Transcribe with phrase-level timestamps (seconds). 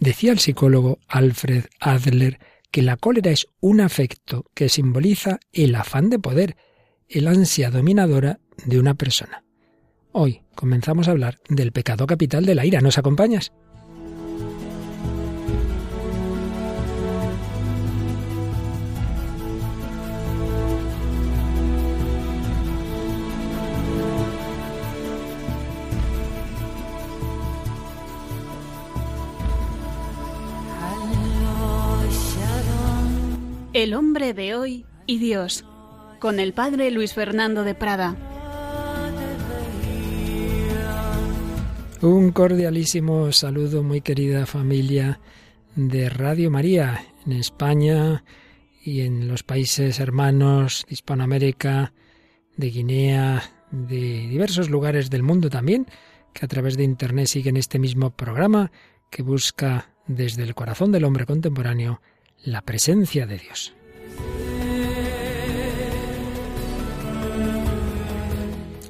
[0.00, 2.38] Decía el psicólogo Alfred Adler
[2.70, 6.56] que la cólera es un afecto que simboliza el afán de poder,
[7.08, 9.44] el ansia dominadora de una persona.
[10.10, 12.80] Hoy comenzamos a hablar del pecado capital de la ira.
[12.80, 13.52] ¿Nos acompañas?
[33.84, 35.66] El hombre de hoy y Dios,
[36.18, 38.16] con el padre Luis Fernando de Prada.
[42.00, 45.20] Un cordialísimo saludo, muy querida familia
[45.76, 48.24] de Radio María en España
[48.82, 51.92] y en los países hermanos de Hispanoamérica,
[52.56, 55.86] de Guinea, de diversos lugares del mundo también,
[56.32, 58.72] que a través de Internet siguen este mismo programa
[59.10, 62.00] que busca desde el corazón del hombre contemporáneo
[62.44, 63.74] la presencia de Dios.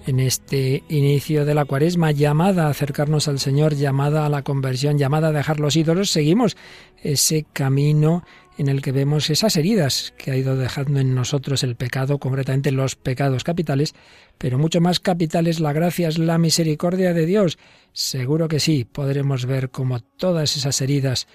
[0.06, 4.98] En este inicio de la cuaresma, llamada a acercarnos al Señor, llamada a la conversión,
[4.98, 6.58] llamada a dejar los ídolos, seguimos
[7.02, 8.22] ese camino
[8.58, 12.70] en el que vemos esas heridas que ha ido dejando en nosotros el pecado, concretamente
[12.70, 13.94] los pecados capitales,
[14.36, 17.58] pero mucho más capitales la gracia es la misericordia de Dios.
[17.92, 21.26] Seguro que sí, podremos ver cómo todas esas heridas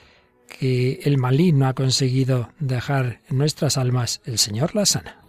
[0.49, 5.19] que el maligno ha conseguido dejar en nuestras almas, el Señor la sana.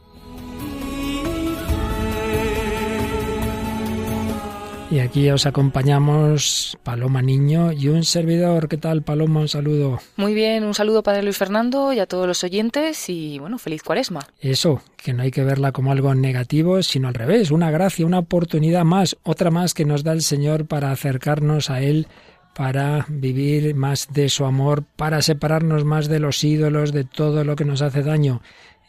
[4.90, 8.66] Y aquí os acompañamos Paloma Niño y un servidor.
[8.66, 9.38] ¿Qué tal, Paloma?
[9.38, 10.00] Un saludo.
[10.16, 13.84] Muy bien, un saludo Padre Luis Fernando y a todos los oyentes y bueno, feliz
[13.84, 14.26] cuaresma.
[14.40, 18.18] Eso, que no hay que verla como algo negativo, sino al revés, una gracia, una
[18.18, 22.08] oportunidad más, otra más que nos da el Señor para acercarnos a Él
[22.54, 27.56] para vivir más de su amor, para separarnos más de los ídolos, de todo lo
[27.56, 28.42] que nos hace daño.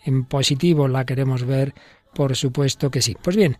[0.03, 1.73] En positivo la queremos ver,
[2.13, 3.15] por supuesto que sí.
[3.21, 3.57] Pues bien,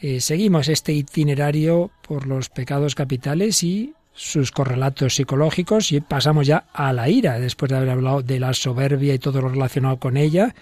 [0.00, 6.66] eh, seguimos este itinerario por los pecados capitales y sus correlatos psicológicos y pasamos ya
[6.72, 10.16] a la ira, después de haber hablado de la soberbia y todo lo relacionado con
[10.16, 10.54] ella,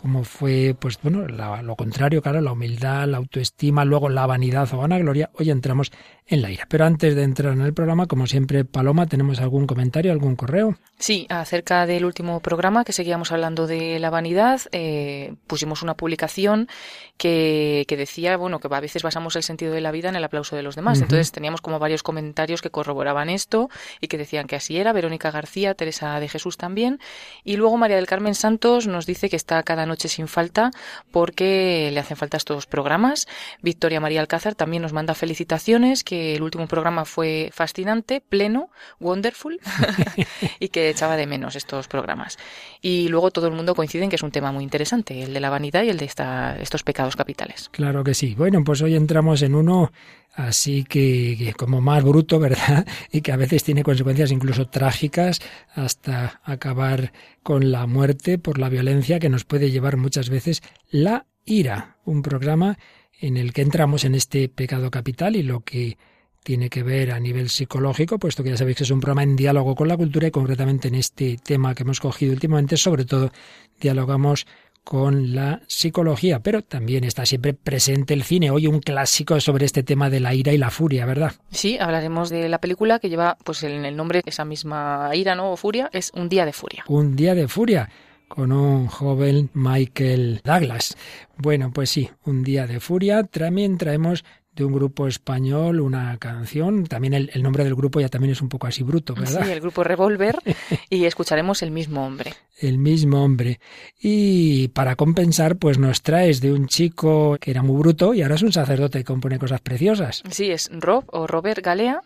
[0.00, 4.78] como fue, pues bueno, lo contrario, claro, la humildad, la autoestima, luego la vanidad o
[4.78, 5.28] vanagloria.
[5.34, 5.92] Hoy entramos
[6.26, 6.64] en la ira.
[6.68, 10.78] Pero antes de entrar en el programa, como siempre, Paloma, ¿tenemos algún comentario, algún correo?
[10.98, 16.68] Sí, acerca del último programa que seguíamos hablando de la vanidad, eh, pusimos una publicación
[17.16, 20.24] que, que, decía, bueno, que a veces basamos el sentido de la vida en el
[20.24, 21.00] aplauso de los demás.
[21.02, 23.68] Entonces teníamos como varios comentarios que corroboraban esto
[24.00, 24.92] y que decían que así era.
[24.92, 27.00] Verónica García, Teresa de Jesús también.
[27.44, 30.70] Y luego María del Carmen Santos nos dice que está cada noche sin falta
[31.10, 33.28] porque le hacen falta estos programas.
[33.60, 38.70] Victoria María Alcázar también nos manda felicitaciones, que el último programa fue fascinante, pleno,
[39.00, 39.60] wonderful,
[40.58, 42.38] y que echaba de menos estos programas.
[42.80, 45.40] Y luego todo el mundo coincide en que es un tema muy interesante, el de
[45.40, 47.68] la vanidad y el de estos pecados capitales.
[47.70, 48.34] Claro que sí.
[48.34, 49.92] Bueno, pues hoy entramos en uno
[50.34, 52.86] así que, como más bruto, ¿verdad?
[53.12, 55.40] Y que a veces tiene consecuencias incluso trágicas
[55.74, 61.26] hasta acabar con la muerte por la violencia que nos puede llevar muchas veces la
[61.44, 61.96] ira.
[62.04, 62.78] Un programa
[63.20, 65.98] en el que entramos en este pecado capital y lo que
[66.42, 69.36] tiene que ver a nivel psicológico, puesto que ya sabéis que es un programa en
[69.36, 73.30] diálogo con la cultura y concretamente en este tema que hemos cogido últimamente, sobre todo
[73.78, 74.46] dialogamos
[74.90, 78.50] con la psicología, pero también está siempre presente el cine.
[78.50, 81.32] Hoy un clásico sobre este tema de la ira y la furia, ¿verdad?
[81.52, 85.52] Sí, hablaremos de la película que lleva pues en el nombre esa misma ira, ¿no?
[85.52, 86.82] o furia, es Un día de furia.
[86.88, 87.88] Un día de furia
[88.26, 90.96] con un joven Michael Douglas.
[91.36, 93.22] Bueno, pues sí, un día de furia.
[93.22, 96.86] También traemos de un grupo español una canción.
[96.86, 99.44] También el, nombre del grupo ya también es un poco así bruto, ¿verdad?
[99.44, 100.36] Sí, el grupo Revolver
[100.90, 102.34] y escucharemos El mismo hombre.
[102.58, 103.60] El mismo hombre.
[104.00, 108.34] Y para compensar, pues nos traes de un chico que era muy bruto y ahora
[108.34, 110.22] es un sacerdote que compone cosas preciosas.
[110.30, 112.02] Sí, es Rob o Robert Galea,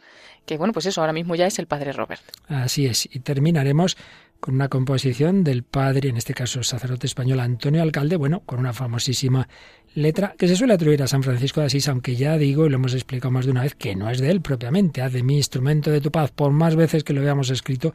[0.46, 2.22] que bueno, pues eso, ahora mismo ya es el padre Robert.
[2.48, 3.08] Así es.
[3.10, 3.96] Y terminaremos
[4.44, 8.74] con una composición del padre, en este caso sacerdote español Antonio Alcalde, bueno, con una
[8.74, 9.48] famosísima
[9.94, 12.76] letra que se suele atribuir a San Francisco de Asís, aunque ya digo, y lo
[12.76, 15.02] hemos explicado más de una vez, que no es de él propiamente.
[15.02, 17.92] Haz de mi instrumento de tu paz, por más veces que lo habíamos escrito,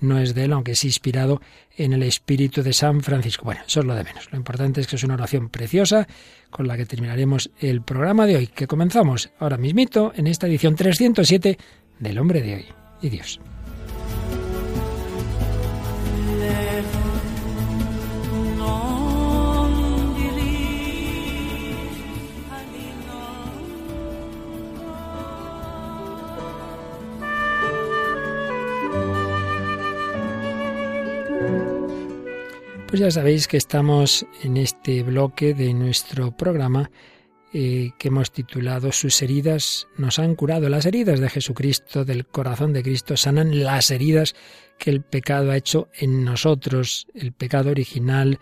[0.00, 1.40] no es de él, aunque es inspirado
[1.76, 3.44] en el espíritu de San Francisco.
[3.44, 4.30] Bueno, eso es lo de menos.
[4.30, 6.06] Lo importante es que es una oración preciosa
[6.50, 10.74] con la que terminaremos el programa de hoy, que comenzamos ahora mismito en esta edición
[10.74, 11.58] 307
[11.98, 12.66] del Hombre de hoy
[13.02, 13.40] y Dios.
[32.90, 36.90] Pues ya sabéis que estamos en este bloque de nuestro programa
[37.52, 40.68] eh, que hemos titulado Sus heridas nos han curado.
[40.68, 44.34] Las heridas de Jesucristo, del corazón de Cristo, sanan las heridas
[44.76, 48.40] que el pecado ha hecho en nosotros, el pecado original,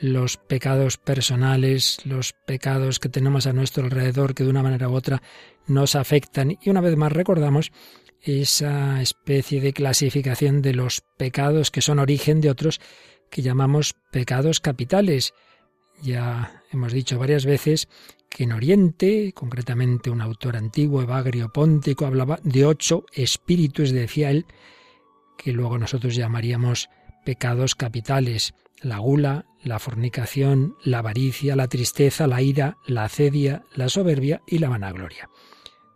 [0.00, 4.94] los pecados personales, los pecados que tenemos a nuestro alrededor que de una manera u
[4.94, 5.20] otra
[5.66, 6.56] nos afectan.
[6.62, 7.70] Y una vez más recordamos
[8.22, 12.80] esa especie de clasificación de los pecados que son origen de otros
[13.30, 15.34] que llamamos pecados capitales.
[16.02, 17.88] Ya hemos dicho varias veces
[18.28, 24.46] que en Oriente, concretamente un autor antiguo, Evagrio Póntico, hablaba de ocho espíritus, decía él,
[25.36, 26.88] que luego nosotros llamaríamos
[27.24, 28.54] pecados capitales.
[28.82, 34.58] La gula, la fornicación, la avaricia, la tristeza, la ira, la acedia, la soberbia y
[34.58, 35.28] la vanagloria.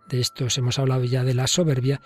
[0.08, 2.00] De estos hemos hablado ya de la soberbia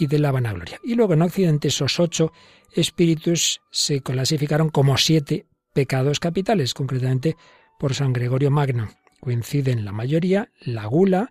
[0.00, 0.80] y de la vanagloria.
[0.82, 2.32] Y luego en Occidente esos ocho
[2.72, 7.36] espíritus se clasificaron como siete pecados capitales, concretamente
[7.78, 8.88] por San Gregorio Magno.
[9.20, 11.28] Coinciden la mayoría la gula,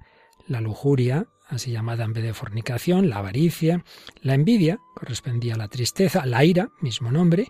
[0.48, 3.84] la lujuria, así llamada en vez de fornicación, la avaricia,
[4.22, 7.48] la envidia, correspondía a la tristeza, la ira, mismo nombre,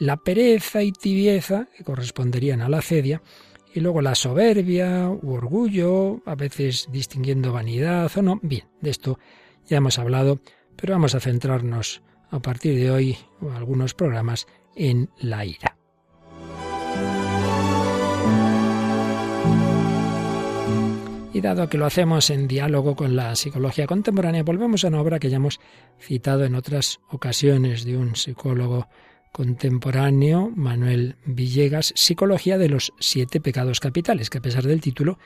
[0.00, 3.22] la pereza y tibieza, que corresponderían a la acedia,
[3.72, 8.40] y luego la soberbia u orgullo, a veces distinguiendo vanidad o no.
[8.42, 9.20] Bien, de esto
[9.68, 10.40] ya hemos hablado,
[10.76, 13.16] pero vamos a centrarnos a partir de hoy,
[13.54, 15.76] algunos programas, en la ira.
[21.32, 25.18] Y dado que lo hacemos en diálogo con la psicología contemporánea, volvemos a una obra
[25.18, 25.60] que ya hemos
[26.00, 28.88] citado en otras ocasiones de un psicólogo
[29.32, 35.18] contemporáneo, Manuel Villegas, Psicología de los siete pecados capitales, que a pesar del título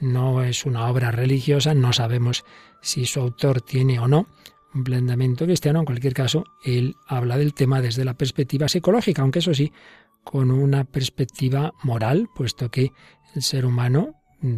[0.00, 2.46] no es una obra religiosa, no sabemos
[2.80, 4.26] si su autor tiene o no
[4.74, 5.80] un planteamiento cristiano.
[5.80, 9.72] En cualquier caso, él habla del tema desde la perspectiva psicológica, aunque eso sí,
[10.24, 12.92] con una perspectiva moral, puesto que
[13.34, 14.14] el ser humano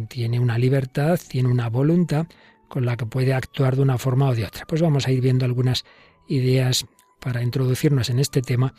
[0.09, 2.27] tiene una libertad, tiene una voluntad
[2.67, 4.65] con la que puede actuar de una forma o de otra.
[4.65, 5.83] Pues vamos a ir viendo algunas
[6.27, 6.85] ideas
[7.19, 8.73] para introducirnos en este tema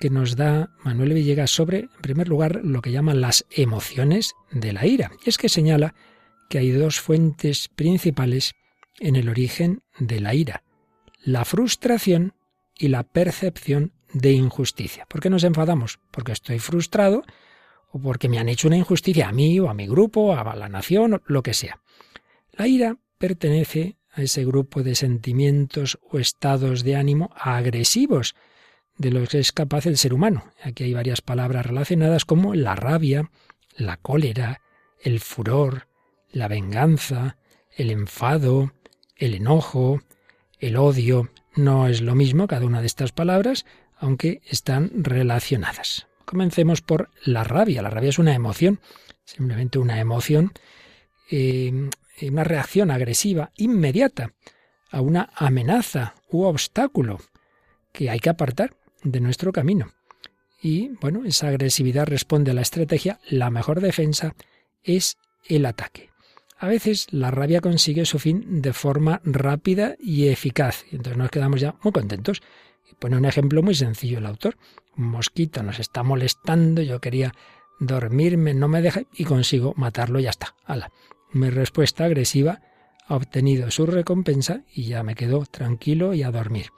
[0.00, 4.72] que nos da Manuel Villegas sobre, en primer lugar, lo que llaman las emociones de
[4.72, 5.10] la ira.
[5.24, 5.94] Y es que señala
[6.48, 8.54] que hay dos fuentes principales
[9.00, 10.62] en el origen de la ira,
[11.22, 12.34] la frustración
[12.78, 15.06] y la percepción de injusticia.
[15.06, 15.98] ¿Por qué nos enfadamos?
[16.10, 17.22] Porque estoy frustrado
[17.90, 20.68] o porque me han hecho una injusticia a mí o a mi grupo, a la
[20.68, 21.80] nación, o lo que sea.
[22.52, 28.34] La ira pertenece a ese grupo de sentimientos o estados de ánimo agresivos
[28.96, 30.52] de los que es capaz el ser humano.
[30.62, 33.30] Aquí hay varias palabras relacionadas como la rabia,
[33.76, 34.60] la cólera,
[35.00, 35.88] el furor,
[36.30, 37.38] la venganza,
[37.76, 38.72] el enfado,
[39.16, 40.00] el enojo,
[40.58, 41.30] el odio.
[41.56, 43.64] No es lo mismo cada una de estas palabras,
[43.96, 46.06] aunque están relacionadas.
[46.24, 47.82] Comencemos por la rabia.
[47.82, 48.80] La rabia es una emoción,
[49.24, 50.52] simplemente una emoción
[51.30, 51.90] eh,
[52.22, 54.32] una reacción agresiva inmediata
[54.90, 57.18] a una amenaza u obstáculo
[57.92, 59.92] que hay que apartar de nuestro camino.
[60.62, 64.34] Y bueno, esa agresividad responde a la estrategia, la mejor defensa
[64.82, 66.10] es el ataque.
[66.56, 70.84] A veces la rabia consigue su fin de forma rápida y eficaz.
[70.90, 72.42] Y entonces nos quedamos ya muy contentos.
[72.90, 74.56] Y pone un ejemplo muy sencillo el autor.
[74.96, 77.34] Un mosquito nos está molestando, yo quería
[77.80, 80.54] dormirme, no me deja y consigo matarlo, ya está.
[80.64, 80.92] Ala.
[81.32, 82.60] Mi respuesta agresiva
[83.06, 86.68] ha obtenido su recompensa y ya me quedo tranquilo y a dormir.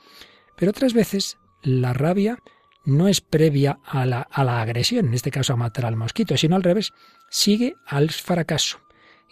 [0.56, 2.38] Pero otras veces la rabia
[2.84, 6.36] no es previa a la, a la agresión, en este caso a matar al mosquito,
[6.36, 6.92] sino al revés,
[7.30, 8.78] sigue al fracaso.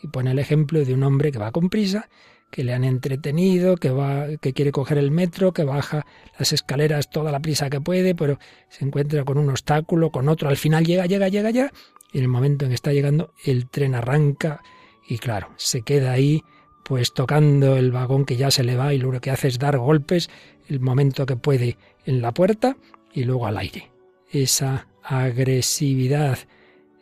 [0.02, 2.08] Y pone el ejemplo de un hombre que va con prisa,
[2.50, 6.06] que le han entretenido, que va, que quiere coger el metro, que baja
[6.38, 10.48] las escaleras toda la prisa que puede, pero se encuentra con un obstáculo, con otro,
[10.48, 11.72] al final llega, llega, llega ya,
[12.12, 14.62] y en el momento en que está llegando, el tren arranca,
[15.08, 16.42] y claro, se queda ahí
[16.84, 19.78] pues tocando el vagón que ya se le va y lo que hace es dar
[19.78, 20.30] golpes
[20.68, 22.76] el momento que puede en la puerta
[23.12, 23.90] y luego al aire.
[24.30, 26.38] Esa agresividad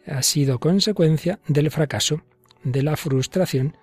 [0.07, 2.23] ha sido consecuencia del fracaso,
[2.65, 3.77] de la frustración,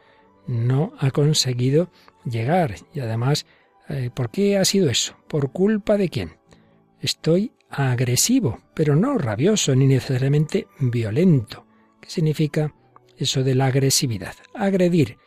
[0.47, 1.89] no ha conseguido
[2.25, 2.75] llegar.
[2.93, 3.45] Y además,
[3.87, 5.15] eh, ¿por qué ha sido eso?
[5.27, 6.37] ¿Por culpa de quién?
[7.01, 11.65] Estoy agresivo, pero no rabioso ni necesariamente violento.
[12.01, 12.73] ¿Qué significa
[13.19, 14.33] eso de la agresividad.
[14.55, 15.17] Agredir,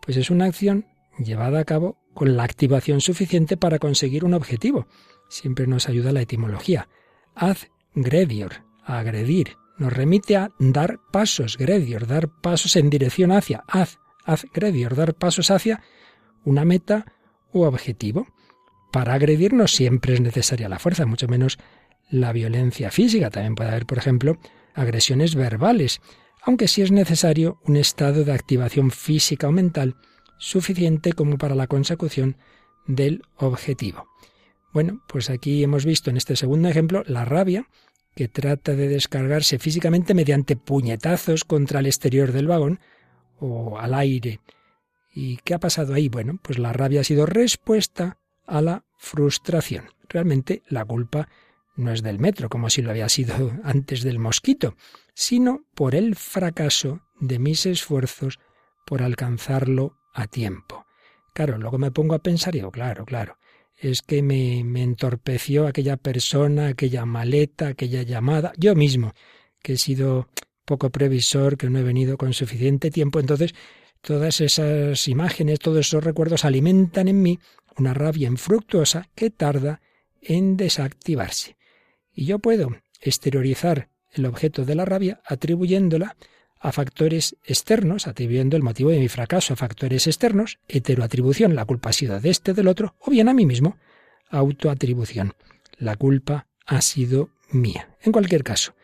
[0.00, 0.86] pues es una acción
[1.18, 4.86] llevada a cabo con la activación suficiente para conseguir un objetivo.
[5.28, 6.88] Siempre nos ayuda la etimología.
[7.34, 7.56] Ad
[7.94, 14.46] gredior, agredir, nos remite a dar pasos, gredior, dar pasos en dirección hacia, haz, haz
[14.52, 15.82] gredior, dar pasos hacia
[16.44, 17.06] una meta
[17.52, 18.26] u objetivo.
[18.92, 21.58] Para agredir no siempre es necesaria la fuerza, mucho menos
[22.10, 23.30] la violencia física.
[23.30, 24.38] También puede haber, por ejemplo,
[24.74, 26.00] agresiones verbales,
[26.42, 29.96] aunque sí es necesario un estado de activación física o mental
[30.38, 32.36] suficiente como para la consecución
[32.86, 34.08] del objetivo.
[34.72, 37.68] Bueno, pues aquí hemos visto en este segundo ejemplo la rabia,
[38.18, 42.80] que trata de descargarse físicamente mediante puñetazos contra el exterior del vagón
[43.38, 44.40] o al aire.
[45.14, 46.08] ¿Y qué ha pasado ahí?
[46.08, 49.90] Bueno, pues la rabia ha sido respuesta a la frustración.
[50.08, 51.28] Realmente la culpa
[51.76, 54.74] no es del metro, como si lo había sido antes del mosquito,
[55.14, 58.40] sino por el fracaso de mis esfuerzos
[58.84, 60.86] por alcanzarlo a tiempo.
[61.34, 63.38] Claro, luego me pongo a pensar y digo, claro, claro,
[63.78, 69.14] es que me, me entorpeció aquella persona, aquella maleta, aquella llamada, yo mismo,
[69.62, 70.28] que he sido
[70.64, 73.54] poco previsor, que no he venido con suficiente tiempo, entonces
[74.00, 77.38] todas esas imágenes, todos esos recuerdos alimentan en mí
[77.76, 79.80] una rabia infructuosa que tarda
[80.20, 81.56] en desactivarse.
[82.12, 86.16] Y yo puedo exteriorizar el objeto de la rabia atribuyéndola
[86.60, 91.90] a factores externos, atribuyendo el motivo de mi fracaso a factores externos, heteroatribución, la culpa
[91.90, 93.76] ha sido de este del otro, o bien a mí mismo,
[94.30, 95.34] autoatribución,
[95.78, 97.96] la culpa ha sido mía.
[98.02, 98.74] En cualquier caso,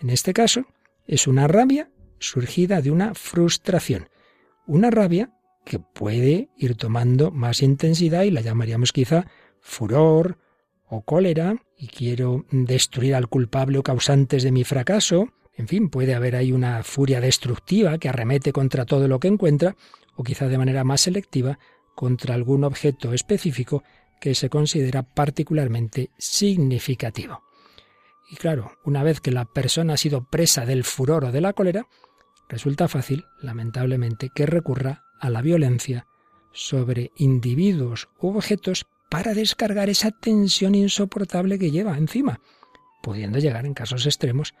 [0.00, 0.66] en este caso,
[1.06, 4.08] es una rabia surgida de una frustración,
[4.66, 5.32] una rabia
[5.64, 9.26] que puede ir tomando más intensidad y la llamaríamos quizá
[9.60, 10.38] furor
[10.86, 15.32] o cólera, y quiero destruir al culpable o causantes de mi fracaso.
[15.56, 19.76] En fin, puede haber ahí una furia destructiva que arremete contra todo lo que encuentra,
[20.16, 21.58] o quizá de manera más selectiva
[21.94, 23.84] contra algún objeto específico
[24.20, 27.42] que se considera particularmente significativo.
[28.30, 31.52] Y claro, una vez que la persona ha sido presa del furor o de la
[31.52, 31.86] cólera,
[32.48, 36.06] resulta fácil, lamentablemente, que recurra a la violencia
[36.52, 42.40] sobre individuos u objetos para descargar esa tensión insoportable que lleva encima,
[43.02, 44.54] pudiendo llegar en casos extremos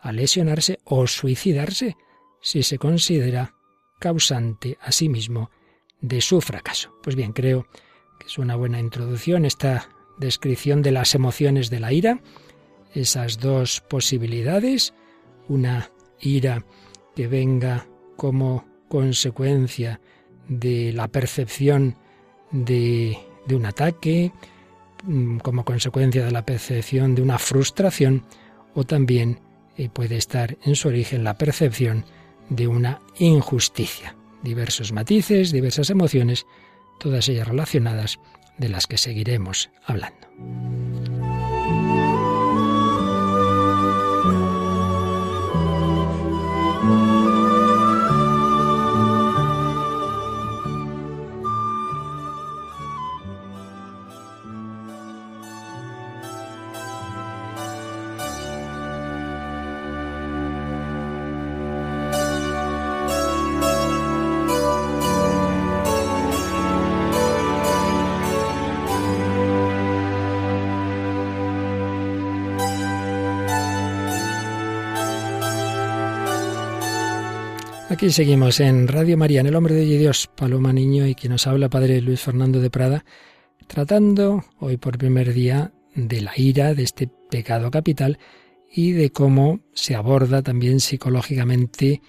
[0.00, 1.96] a lesionarse o suicidarse
[2.40, 3.54] si se considera
[3.98, 5.50] causante a sí mismo
[6.00, 6.94] de su fracaso.
[7.02, 7.66] Pues bien, creo
[8.18, 9.88] que es una buena introducción esta
[10.18, 12.20] descripción de las emociones de la ira,
[12.94, 14.94] esas dos posibilidades,
[15.48, 16.64] una ira
[17.14, 17.86] que venga
[18.16, 20.00] como consecuencia
[20.48, 21.96] de la percepción
[22.52, 24.32] de de un ataque,
[25.04, 28.24] mm, como consecuencia de la percepción de una frustración,
[28.74, 29.40] o también
[29.76, 32.04] eh, puede estar en su origen la percepción
[32.48, 34.16] de una injusticia.
[34.42, 36.46] Diversos matices, diversas emociones,
[36.98, 38.18] todas ellas relacionadas,
[38.58, 41.15] de las que seguiremos hablando.
[78.06, 81.48] Aquí seguimos en Radio María, en El Hombre de Dios, Paloma Niño y quien nos
[81.48, 83.04] habla, Padre Luis Fernando de Prada,
[83.66, 88.20] tratando hoy por primer día de la ira, de este pecado capital
[88.72, 92.00] y de cómo se aborda también psicológicamente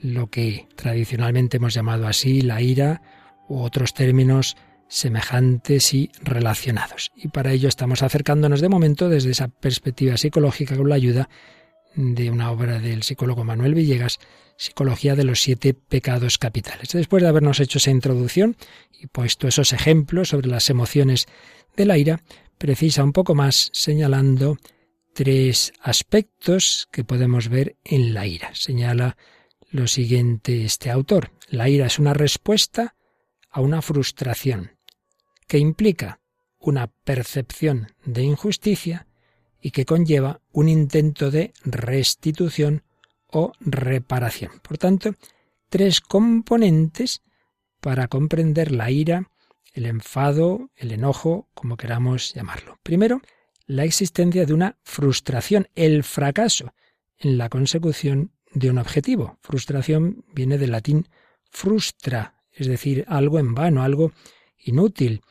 [0.00, 3.02] lo que tradicionalmente hemos llamado así la ira
[3.46, 4.56] u otros términos
[4.88, 7.12] semejantes y relacionados.
[7.14, 11.28] Y para ello estamos acercándonos de momento desde esa perspectiva psicológica con la ayuda
[11.94, 14.18] de una obra del psicólogo Manuel Villegas
[14.62, 16.90] Psicología de los siete pecados capitales.
[16.92, 18.56] Después de habernos hecho esa introducción
[18.96, 21.26] y puesto esos ejemplos sobre las emociones
[21.76, 22.22] de la ira,
[22.58, 24.58] precisa un poco más señalando
[25.14, 28.52] tres aspectos que podemos ver en la ira.
[28.54, 29.16] Señala
[29.72, 31.32] lo siguiente este autor.
[31.48, 32.94] La ira es una respuesta
[33.50, 34.76] a una frustración
[35.48, 36.20] que implica
[36.60, 39.08] una percepción de injusticia
[39.60, 42.84] y que conlleva un intento de restitución
[43.32, 44.52] o reparación.
[44.62, 45.14] Por tanto,
[45.68, 47.22] tres componentes
[47.80, 49.30] para comprender la ira,
[49.72, 52.78] el enfado, el enojo, como queramos llamarlo.
[52.82, 53.20] Primero,
[53.66, 56.74] la existencia de una frustración, el fracaso
[57.18, 59.38] en la consecución de un objetivo.
[59.42, 61.08] Frustración viene del latín
[61.50, 64.12] frustra, es decir, algo en vano, algo
[64.58, 65.22] inútil.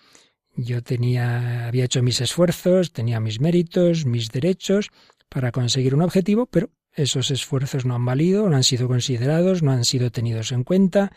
[0.56, 4.90] Yo tenía, había hecho mis esfuerzos, tenía mis méritos, mis derechos
[5.30, 9.72] para conseguir un objetivo, pero esos esfuerzos no han valido, no han sido considerados, no
[9.72, 11.12] han sido tenidos en cuenta,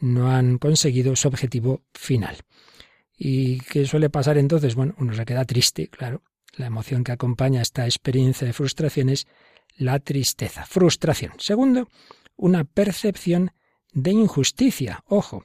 [0.00, 2.38] no han conseguido su objetivo final.
[3.16, 4.74] ¿Y qué suele pasar entonces?
[4.74, 6.22] Bueno, uno se queda triste, claro.
[6.56, 9.26] la emoción que acompaña esta experiencia de frustración es
[9.76, 11.32] la tristeza, frustración.
[11.38, 11.88] Segundo,
[12.36, 13.52] una percepción
[13.92, 15.04] de injusticia.
[15.06, 15.44] Ojo,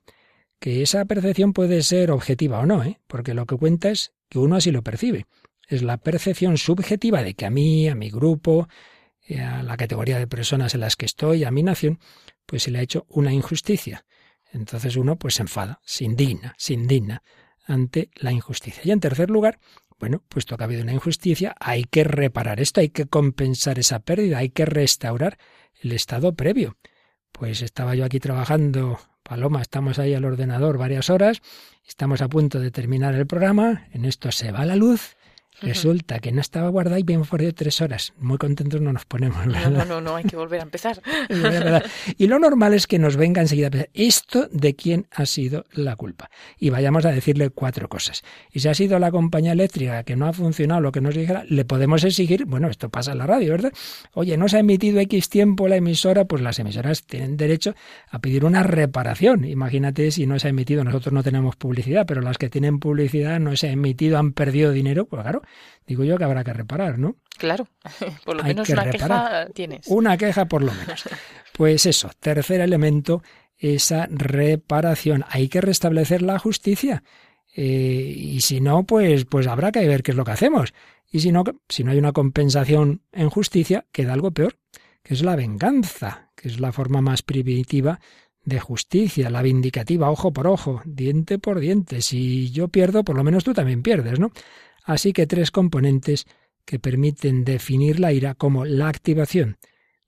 [0.59, 2.99] que esa percepción puede ser objetiva o no, ¿eh?
[3.07, 5.25] porque lo que cuenta es que uno así lo percibe.
[5.67, 8.67] Es la percepción subjetiva de que a mí, a mi grupo,
[9.35, 11.99] a la categoría de personas en las que estoy, a mi nación,
[12.45, 14.05] pues se le ha hecho una injusticia.
[14.51, 17.23] Entonces uno pues se enfada, se indigna, se indigna
[17.65, 18.81] ante la injusticia.
[18.85, 19.59] Y en tercer lugar,
[19.99, 23.99] bueno, puesto que ha habido una injusticia, hay que reparar esto, hay que compensar esa
[23.99, 25.37] pérdida, hay que restaurar
[25.81, 26.77] el estado previo.
[27.31, 31.41] Pues estaba yo aquí trabajando, Paloma, estamos ahí al ordenador varias horas,
[31.85, 35.16] estamos a punto de terminar el programa, en esto se va la luz
[35.61, 38.13] Resulta que no estaba guardada y bien perdido tres horas.
[38.19, 39.45] Muy contentos no nos ponemos.
[39.45, 41.01] No, no, no, no, hay que volver a empezar.
[42.17, 45.65] y lo normal es que nos venga enseguida a pensar, ¿esto de quién ha sido
[45.71, 46.29] la culpa?
[46.59, 48.23] Y vayamos a decirle cuatro cosas.
[48.51, 51.43] Y si ha sido la compañía eléctrica que no ha funcionado lo que nos dijera,
[51.47, 53.71] le podemos exigir, bueno, esto pasa en la radio, ¿verdad?
[54.13, 57.73] Oye, no se ha emitido X tiempo la emisora, pues las emisoras tienen derecho
[58.09, 59.45] a pedir una reparación.
[59.45, 63.39] Imagínate si no se ha emitido, nosotros no tenemos publicidad, pero las que tienen publicidad
[63.39, 65.41] no se ha emitido, han perdido dinero, pues claro,
[65.85, 67.15] digo yo que habrá que reparar, ¿no?
[67.37, 67.67] Claro,
[68.25, 69.87] por lo menos una queja tienes.
[69.87, 71.03] Una queja por lo menos.
[71.53, 73.23] Pues eso, tercer elemento,
[73.57, 75.25] esa reparación.
[75.27, 77.03] Hay que restablecer la justicia.
[77.55, 80.75] Eh, y si no, pues, pues habrá que ver qué es lo que hacemos.
[81.11, 84.59] Y si no, si no hay una compensación en justicia, queda algo peor,
[85.01, 87.99] que es la venganza, que es la forma más primitiva
[88.43, 92.01] de justicia, la vindicativa, ojo por ojo, diente por diente.
[92.01, 94.31] Si yo pierdo, por lo menos tú también pierdes, ¿no?
[94.87, 96.25] Así que tres componentes
[96.63, 99.57] que permiten definir la ira como la activación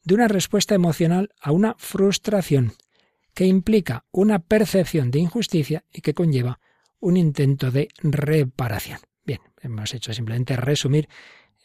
[0.06, 2.72] de una respuesta emocional a una frustración,
[3.34, 6.62] que implica una percepción de injusticia y que conlleva
[7.02, 9.00] un intento de reparación.
[9.26, 11.10] Bien, hemos hecho simplemente resumir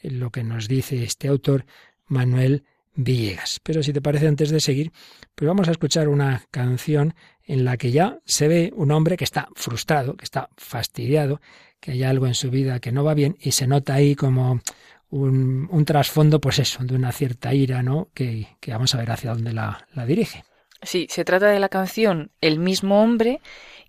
[0.02, 1.66] lo que nos dice este autor,
[2.06, 2.64] Manuel
[2.96, 3.60] Villegas.
[3.62, 4.92] Pero si te parece, antes de seguir,
[5.36, 9.24] pues vamos a escuchar una canción en la que ya se ve un hombre que
[9.24, 11.40] está frustrado, que está fastidiado,
[11.84, 14.62] que hay algo en su vida que no va bien y se nota ahí como
[15.10, 18.08] un, trasfondo, pues eso, de una cierta ira, ¿no?
[18.14, 20.44] Que, que vamos a ver hacia dónde la, la dirige.
[20.80, 23.40] Sí, se trata de la canción El mismo hombre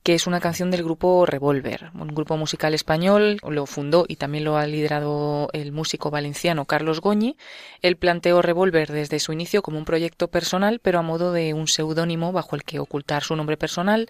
[0.05, 4.43] que es una canción del grupo Revolver, un grupo musical español, lo fundó y también
[4.43, 7.37] lo ha liderado el músico valenciano Carlos Goñi.
[7.81, 11.67] Él planteó Revolver desde su inicio como un proyecto personal, pero a modo de un
[11.67, 14.07] seudónimo bajo el que ocultar su nombre personal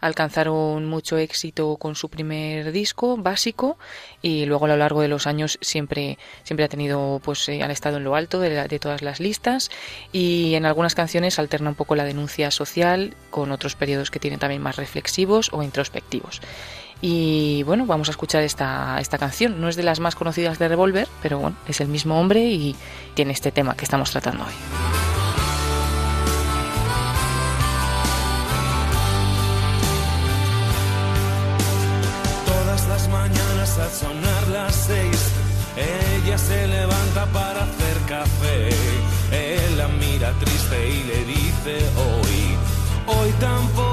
[0.00, 3.78] alcanzaron mucho éxito con su primer disco básico
[4.22, 7.98] y luego a lo largo de los años siempre siempre ha tenido pues eh, estado
[7.98, 9.70] en lo alto de, de, todas las listas
[10.12, 14.40] y en algunas canciones alterna un poco la denuncia social con otros periodos que tienen
[14.40, 16.40] también más reflexivos o introspectivos.
[17.02, 19.60] Y bueno, vamos a escuchar esta, esta canción.
[19.60, 22.76] No es de las más conocidas de Revolver, pero bueno, es el mismo hombre y
[23.14, 25.19] tiene este tema que estamos tratando hoy.
[43.42, 43.89] Hoy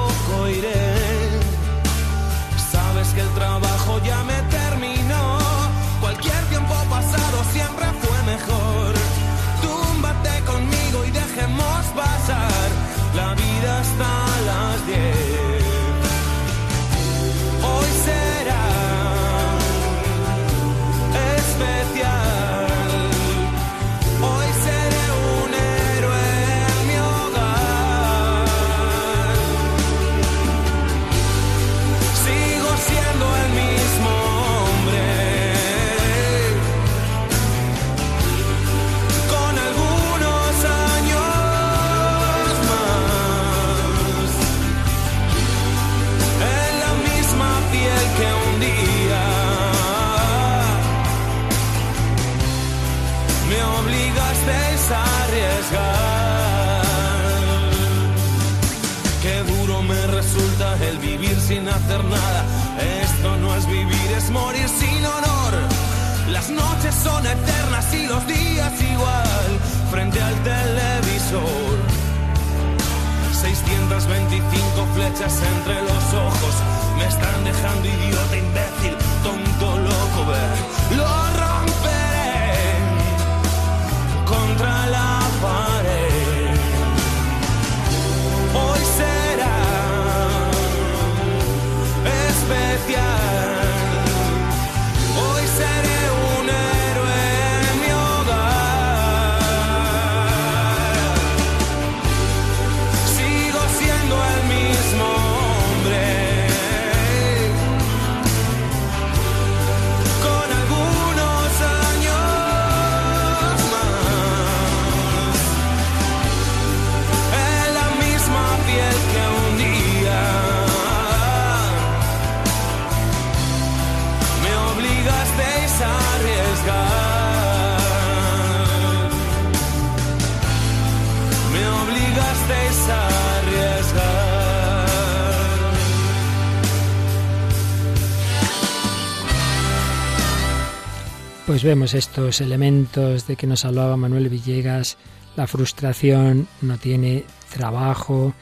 [141.57, 144.95] Pues vemos estos elementos de que nos hablaba Manuel Villegas,
[145.35, 148.35] la frustración, no tiene trabajo,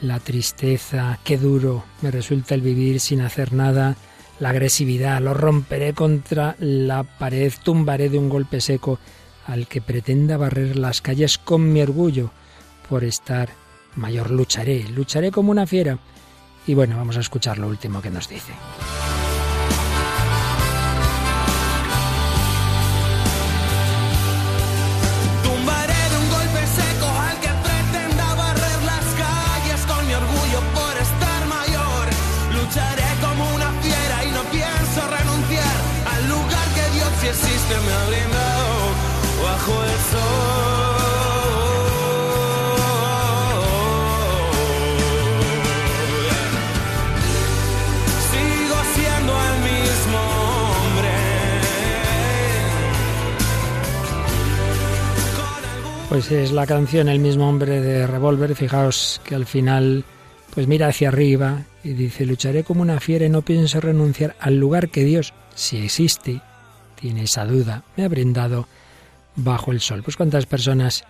[0.00, 3.96] la tristeza, qué duro me resulta el vivir sin hacer nada,
[4.40, 8.98] la agresividad, lo romperé contra la pared, tumbaré de un golpe seco
[9.46, 12.30] al que pretenda barrer las calles con mi orgullo
[12.88, 13.50] por estar
[13.96, 15.98] mayor, lucharé, lucharé como una fiera.
[16.66, 18.54] Y bueno, vamos a escuchar lo último que nos dice.
[56.12, 58.54] Pues es la canción El mismo hombre de Revolver.
[58.54, 60.04] Fijaos que al final
[60.54, 64.58] pues mira hacia arriba y dice, lucharé como una fiera y no pienso renunciar al
[64.58, 66.42] lugar que Dios, si existe,
[67.00, 68.68] tiene esa duda, me ha brindado
[69.36, 70.02] bajo el sol.
[70.02, 71.04] Pues cuántas personas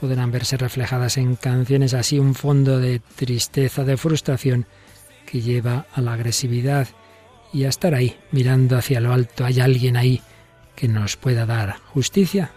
[0.00, 4.66] podrán verse reflejadas en canciones así, un fondo de tristeza, de frustración
[5.26, 6.86] que lleva a la agresividad
[7.52, 9.44] y a estar ahí, mirando hacia lo alto.
[9.44, 10.22] ¿Hay alguien ahí
[10.76, 12.52] que nos pueda dar justicia?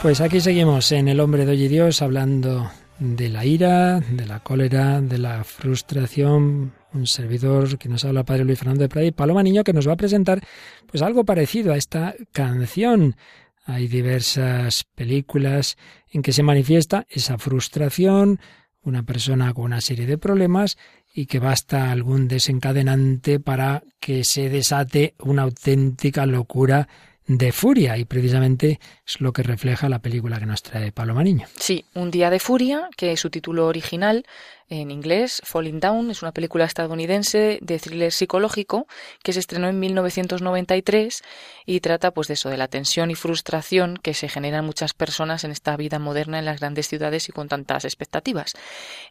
[0.00, 4.26] Pues aquí seguimos en El hombre de hoy y Dios hablando de la ira, de
[4.26, 6.72] la cólera, de la frustración.
[6.94, 9.94] Un servidor que nos habla Padre Luis Fernando de Prada Paloma Niño que nos va
[9.94, 10.40] a presentar
[10.86, 13.16] pues algo parecido a esta canción.
[13.64, 15.76] Hay diversas películas
[16.12, 18.38] en que se manifiesta esa frustración,
[18.82, 20.78] una persona con una serie de problemas
[21.12, 26.88] y que basta algún desencadenante para que se desate una auténtica locura
[27.28, 31.46] de furia y precisamente es lo que refleja la película que nos trae Paloma Niño.
[31.56, 34.24] Sí, Un día de furia, que su título original
[34.68, 38.86] en inglés, Falling Down, es una película estadounidense de thriller psicológico
[39.22, 41.22] que se estrenó en 1993
[41.64, 45.44] y trata pues de eso, de la tensión y frustración que se generan muchas personas
[45.44, 48.54] en esta vida moderna en las grandes ciudades y con tantas expectativas.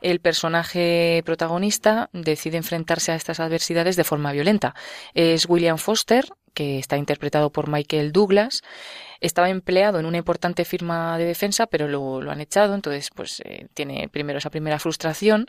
[0.01, 4.75] El personaje protagonista decide enfrentarse a estas adversidades de forma violenta.
[5.13, 8.63] Es William Foster, que está interpretado por Michael Douglas,
[9.19, 13.41] estaba empleado en una importante firma de defensa, pero lo, lo han echado, entonces pues
[13.45, 15.47] eh, tiene primero esa primera frustración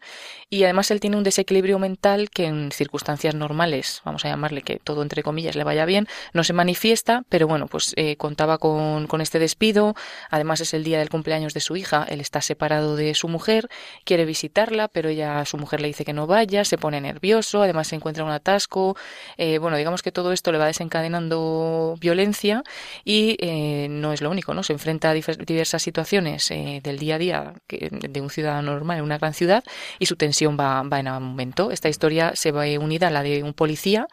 [0.50, 4.78] y además él tiene un desequilibrio mental que en circunstancias normales, vamos a llamarle que
[4.82, 9.06] todo entre comillas le vaya bien, no se manifiesta, pero bueno, pues eh, contaba con,
[9.06, 9.94] con este despido,
[10.30, 13.68] además es el día del cumpleaños de su hija, él está separado de su mujer,
[14.04, 17.88] quiere visitarla, pero ella, su mujer le dice que no vaya, se pone nervioso, además
[17.88, 18.96] se encuentra un atasco,
[19.36, 22.62] eh, bueno, digamos que todo esto le va desencadenando violencia
[23.04, 24.62] y eh, no es lo único, ¿no?
[24.62, 29.04] Se enfrenta a diversas situaciones eh, del día a día de un ciudadano normal en
[29.04, 29.64] una gran ciudad
[29.98, 31.72] y su tensión va, va en aumento.
[31.72, 34.06] Esta historia se va unida a la de un policía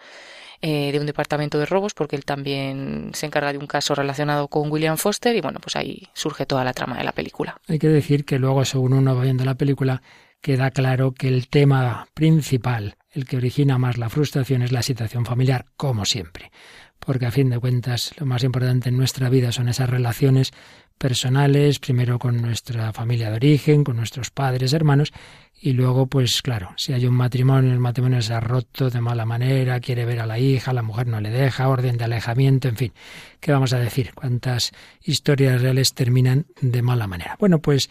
[0.61, 4.47] eh, de un departamento de robos, porque él también se encarga de un caso relacionado
[4.47, 7.59] con William Foster y bueno, pues ahí surge toda la trama de la película.
[7.67, 10.01] Hay que decir que luego, según uno va viendo la película,
[10.41, 15.25] queda claro que el tema principal, el que origina más la frustración, es la situación
[15.25, 16.51] familiar, como siempre
[17.05, 20.51] porque a fin de cuentas lo más importante en nuestra vida son esas relaciones
[20.97, 25.11] personales, primero con nuestra familia de origen, con nuestros padres, hermanos,
[25.59, 29.25] y luego, pues claro, si hay un matrimonio, el matrimonio se ha roto de mala
[29.25, 32.77] manera, quiere ver a la hija, la mujer no le deja, orden de alejamiento, en
[32.77, 32.93] fin,
[33.39, 34.13] ¿qué vamos a decir?
[34.13, 37.35] ¿Cuántas historias reales terminan de mala manera?
[37.39, 37.89] Bueno, pues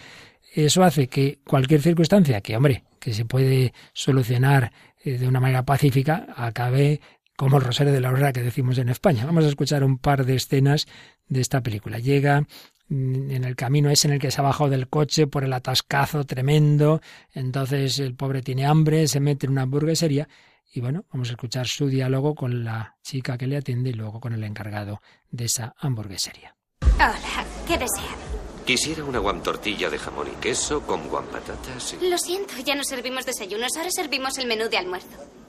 [0.55, 4.73] eso hace que cualquier circunstancia que, hombre, que se puede solucionar
[5.03, 7.01] eh, de una manera pacífica, acabe
[7.37, 9.27] como el Rosario de la Aurora que decimos en España.
[9.27, 10.87] Vamos a escuchar un par de escenas
[11.29, 11.99] de esta película.
[11.99, 12.43] Llega
[12.89, 15.53] mm, en el camino ese en el que se ha bajado del coche por el
[15.53, 17.01] atascazo tremendo,
[17.33, 20.29] entonces el pobre tiene hambre, se mete en una hamburguesería
[20.73, 24.21] y bueno, vamos a escuchar su diálogo con la chica que le atiende y luego
[24.21, 26.57] con el encargado de esa hamburguesería.
[26.95, 28.17] Hola, ¿qué desea?
[28.65, 31.97] Quisiera una guam tortilla de jamón y queso con guam patatas.
[32.01, 35.44] Lo siento, ya no servimos desayunos, ahora servimos el menú de almuerzo.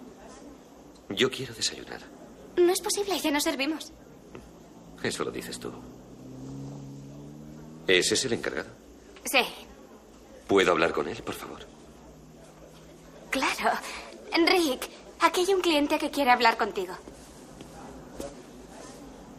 [1.10, 2.02] Yo quiero desayunar.
[2.58, 3.91] No es posible, ya no servimos.
[5.04, 5.72] Eso lo dices tú.
[7.88, 8.70] ¿Ese es el encargado?
[9.26, 9.39] Sí.
[10.48, 11.60] ¿Puedo hablar con él, por favor?
[13.30, 13.78] Claro.
[14.34, 14.89] Rick,
[15.22, 16.94] aquí hay un cliente que quiere hablar contigo.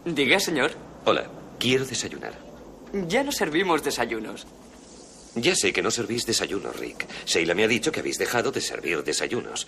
[0.05, 0.73] Diga, señor.
[1.05, 2.35] Hola, quiero desayunar.
[3.09, 4.47] Ya no servimos desayunos.
[5.35, 7.07] Ya sé que no servís desayuno, Rick.
[7.27, 9.67] Sheila me ha dicho que habéis dejado de servir desayunos.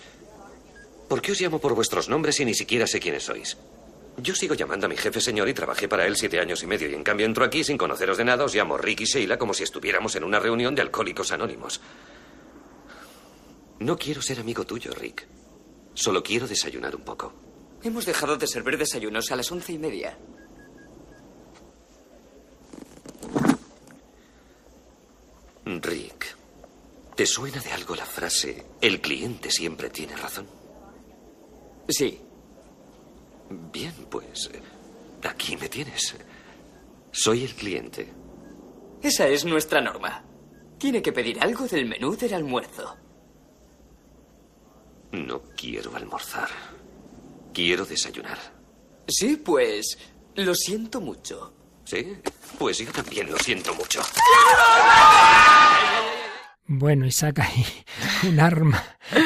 [1.09, 3.57] ¿Por qué os llamo por vuestros nombres y ni siquiera sé quiénes sois?
[4.17, 6.87] Yo sigo llamando a mi jefe señor y trabajé para él siete años y medio
[6.87, 9.55] y en cambio entro aquí sin conoceros de nada, os llamo Rick y Sheila como
[9.55, 11.81] si estuviéramos en una reunión de alcohólicos anónimos.
[13.79, 15.25] No quiero ser amigo tuyo, Rick.
[15.95, 17.33] Solo quiero desayunar un poco.
[17.81, 20.15] Hemos dejado de servir desayunos a las once y media.
[25.65, 26.35] Rick,
[27.15, 30.58] ¿te suena de algo la frase el cliente siempre tiene razón?
[31.89, 32.21] Sí.
[33.49, 34.49] Bien, pues
[35.27, 36.15] aquí me tienes.
[37.11, 38.13] Soy el cliente.
[39.01, 40.23] Esa es nuestra norma.
[40.77, 42.95] Tiene que pedir algo del menú del almuerzo.
[45.11, 46.49] No quiero almorzar.
[47.53, 48.37] Quiero desayunar.
[49.07, 49.97] Sí, pues
[50.35, 51.53] lo siento mucho.
[51.85, 52.15] ¿Sí?
[52.59, 54.01] Pues yo también lo siento mucho.
[56.71, 57.65] Bueno, y saca ahí
[58.29, 58.83] un arma,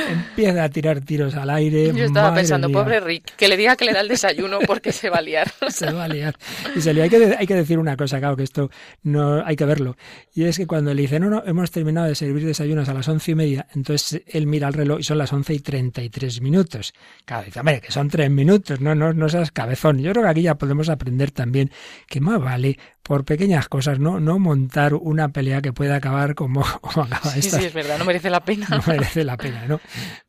[0.09, 1.91] empieza a tirar tiros al aire.
[1.93, 2.77] Yo estaba madre pensando, mía.
[2.77, 5.51] pobre Rick, que le diga que le da el desayuno porque se va a liar.
[5.67, 6.37] se va a liar.
[6.73, 7.03] Y se lía.
[7.03, 9.97] Hay que, hay que decir una cosa, claro, que esto no hay que verlo.
[10.33, 13.09] Y es que cuando le dice, no, no, hemos terminado de servir desayunos a las
[13.09, 16.09] once y media, entonces él mira el reloj y son las once y treinta y
[16.09, 16.93] tres minutos.
[17.25, 19.99] Claro, dice, hombre, que son tres minutos, no, no, no seas cabezón.
[19.99, 21.71] Yo creo que aquí ya podemos aprender también
[22.07, 26.63] que más vale por pequeñas cosas, no, no montar una pelea que pueda acabar como,
[26.81, 27.59] como acaba Sí, esta.
[27.59, 28.67] sí, es verdad, no merece la pena.
[28.69, 29.79] no merece la pena, ¿no?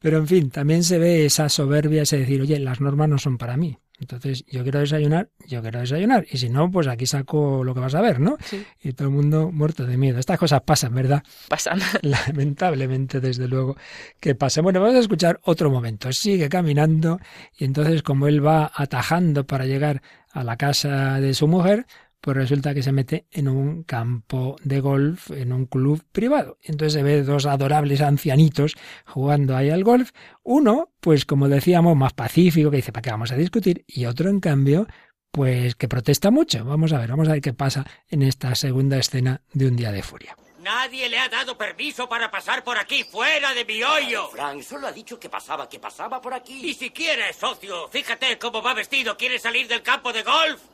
[0.01, 3.39] Pero en fin, también se ve esa soberbia, ese decir, oye, las normas no son
[3.39, 3.79] para mí.
[4.01, 6.27] Entonces, yo quiero desayunar, yo quiero desayunar.
[6.29, 8.37] Y si no, pues aquí saco lo que vas a ver, ¿no?
[8.45, 8.67] Sí.
[8.83, 10.19] Y todo el mundo muerto de miedo.
[10.19, 11.23] Estas cosas pasan, ¿verdad?
[11.49, 11.79] Pasan.
[12.03, 13.77] Lamentablemente, desde luego,
[14.21, 14.63] que pasa.
[14.63, 16.13] Bueno, vamos a escuchar otro momento.
[16.13, 17.21] Sigue caminando
[17.57, 21.87] y entonces como él va atajando para llegar a la casa de su mujer,
[22.25, 26.57] pues resulta que se mete en un campo de golf, en un club privado.
[26.63, 30.13] Entonces se ve dos adorables ancianitos jugando ahí al golf.
[30.43, 33.85] Uno, pues como decíamos, más pacífico, que dice, ¿para qué vamos a discutir?
[33.87, 34.87] Y otro, en cambio,
[35.31, 36.65] pues que protesta mucho.
[36.65, 39.93] Vamos a ver, vamos a ver qué pasa en esta segunda escena de Un día
[39.93, 40.35] de furia.
[40.61, 44.29] Nadie le ha dado permiso para pasar por aquí, fuera de mi hoyo.
[44.29, 46.63] Frank solo ha dicho que pasaba, que pasaba por aquí.
[46.63, 47.87] Ni siquiera es socio.
[47.89, 49.15] Fíjate cómo va vestido.
[49.15, 50.74] ¿Quiere salir del campo de golf?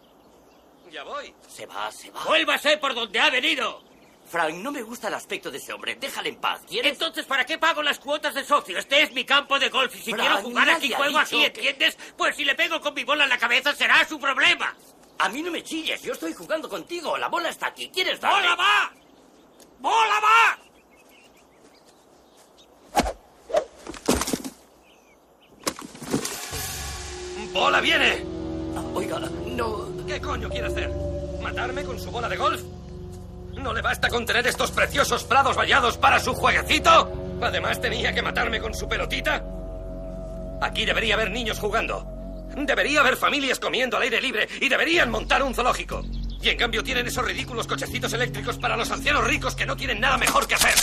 [0.90, 1.32] Ya voy.
[1.48, 2.24] Se va, se va.
[2.24, 3.82] Vuélvase por donde ha venido.
[4.26, 5.96] Frank, no me gusta el aspecto de ese hombre.
[5.96, 6.60] Déjale en paz.
[6.68, 6.92] ¿Quieres?
[6.92, 8.78] Entonces, ¿para qué pago las cuotas de socio?
[8.78, 11.98] Este es mi campo de golf y si Frank, quiero jugar aquí, juego que- ¿entiendes?
[12.16, 14.76] Pues si le pego con mi bola en la cabeza será su problema.
[15.18, 16.00] A mí no me chilles.
[16.02, 17.16] Yo estoy jugando contigo.
[17.18, 17.90] La bola está aquí.
[17.90, 18.48] ¿Quieres darle?
[18.48, 18.92] ¡Bola va!
[19.80, 20.58] ¡Bola va!
[27.52, 28.39] ¡Bola viene!
[28.94, 29.88] Oiga, no...
[30.06, 30.90] ¿Qué coño quiere hacer?
[31.42, 32.62] ¿Matarme con su bola de golf?
[33.54, 37.38] ¿No le basta con tener estos preciosos prados vallados para su jueguecito?
[37.40, 39.44] Además tenía que matarme con su pelotita.
[40.60, 42.06] Aquí debería haber niños jugando.
[42.56, 46.02] Debería haber familias comiendo al aire libre y deberían montar un zoológico.
[46.42, 50.00] Y en cambio tienen esos ridículos cochecitos eléctricos para los ancianos ricos que no tienen
[50.00, 50.74] nada mejor que hacer.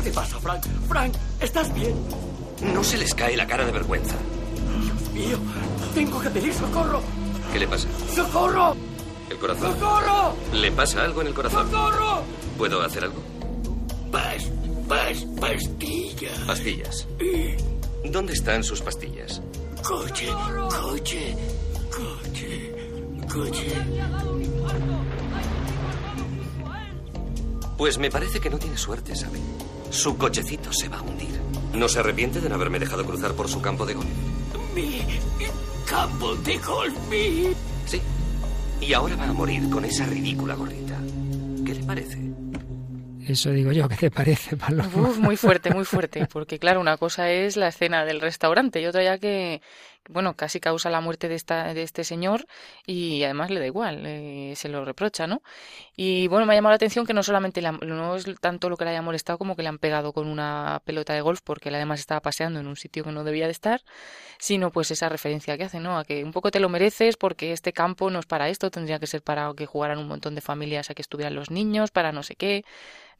[0.00, 0.64] ¿Qué te pasa, Frank?
[0.88, 1.94] Frank, ¿estás bien?
[2.72, 4.16] No se les cae la cara de vergüenza.
[4.82, 5.38] Dios mío,
[5.94, 7.02] tengo que pedir socorro.
[7.52, 7.88] ¿Qué le pasa?
[8.14, 8.76] ¡Socorro!
[9.28, 9.78] ¿El corazón?
[9.78, 10.36] ¡Socorro!
[10.54, 11.70] ¿Le pasa algo en el corazón?
[11.70, 12.22] ¡Socorro!
[12.56, 13.20] ¿Puedo hacer algo?
[14.10, 14.44] Pas,
[14.88, 16.30] pas, pastilla.
[16.46, 17.06] Pastillas.
[18.04, 19.42] ¿Dónde están sus pastillas?
[19.82, 20.28] Coche,
[20.70, 21.36] coche,
[21.90, 22.74] coche,
[23.30, 23.72] coche.
[27.76, 29.38] Pues me parece que no tiene suerte, ¿sabe?
[29.90, 31.40] Su cochecito se va a hundir.
[31.74, 34.08] ¿No se arrepiente de no haberme dejado cruzar por su campo de golf?
[34.74, 35.02] Mi
[35.86, 37.48] campo de golf, mi...
[37.86, 38.00] Sí.
[38.80, 40.96] Y ahora va a morir con esa ridícula gorrita.
[41.66, 42.18] ¿Qué le parece?
[43.26, 44.90] Eso digo yo, ¿qué te parece, Paloma?
[44.94, 46.26] Uf, muy fuerte, muy fuerte.
[46.26, 49.60] Porque claro, una cosa es la escena del restaurante y otra ya que,
[50.10, 52.46] bueno, casi causa la muerte de, esta, de este señor
[52.86, 55.42] y además le da igual, eh, se lo reprocha, ¿no?
[55.96, 58.84] Y bueno, me ha llamado la atención que no solamente no es tanto lo que
[58.84, 61.74] le haya molestado como que le han pegado con una pelota de golf porque él
[61.74, 63.82] además estaba paseando en un sitio que no debía de estar,
[64.38, 65.98] sino pues esa referencia que hace, ¿no?
[65.98, 68.98] A que un poco te lo mereces porque este campo no es para esto, tendría
[68.98, 72.12] que ser para que jugaran un montón de familias a que estuvieran los niños, para
[72.12, 72.64] no sé qué.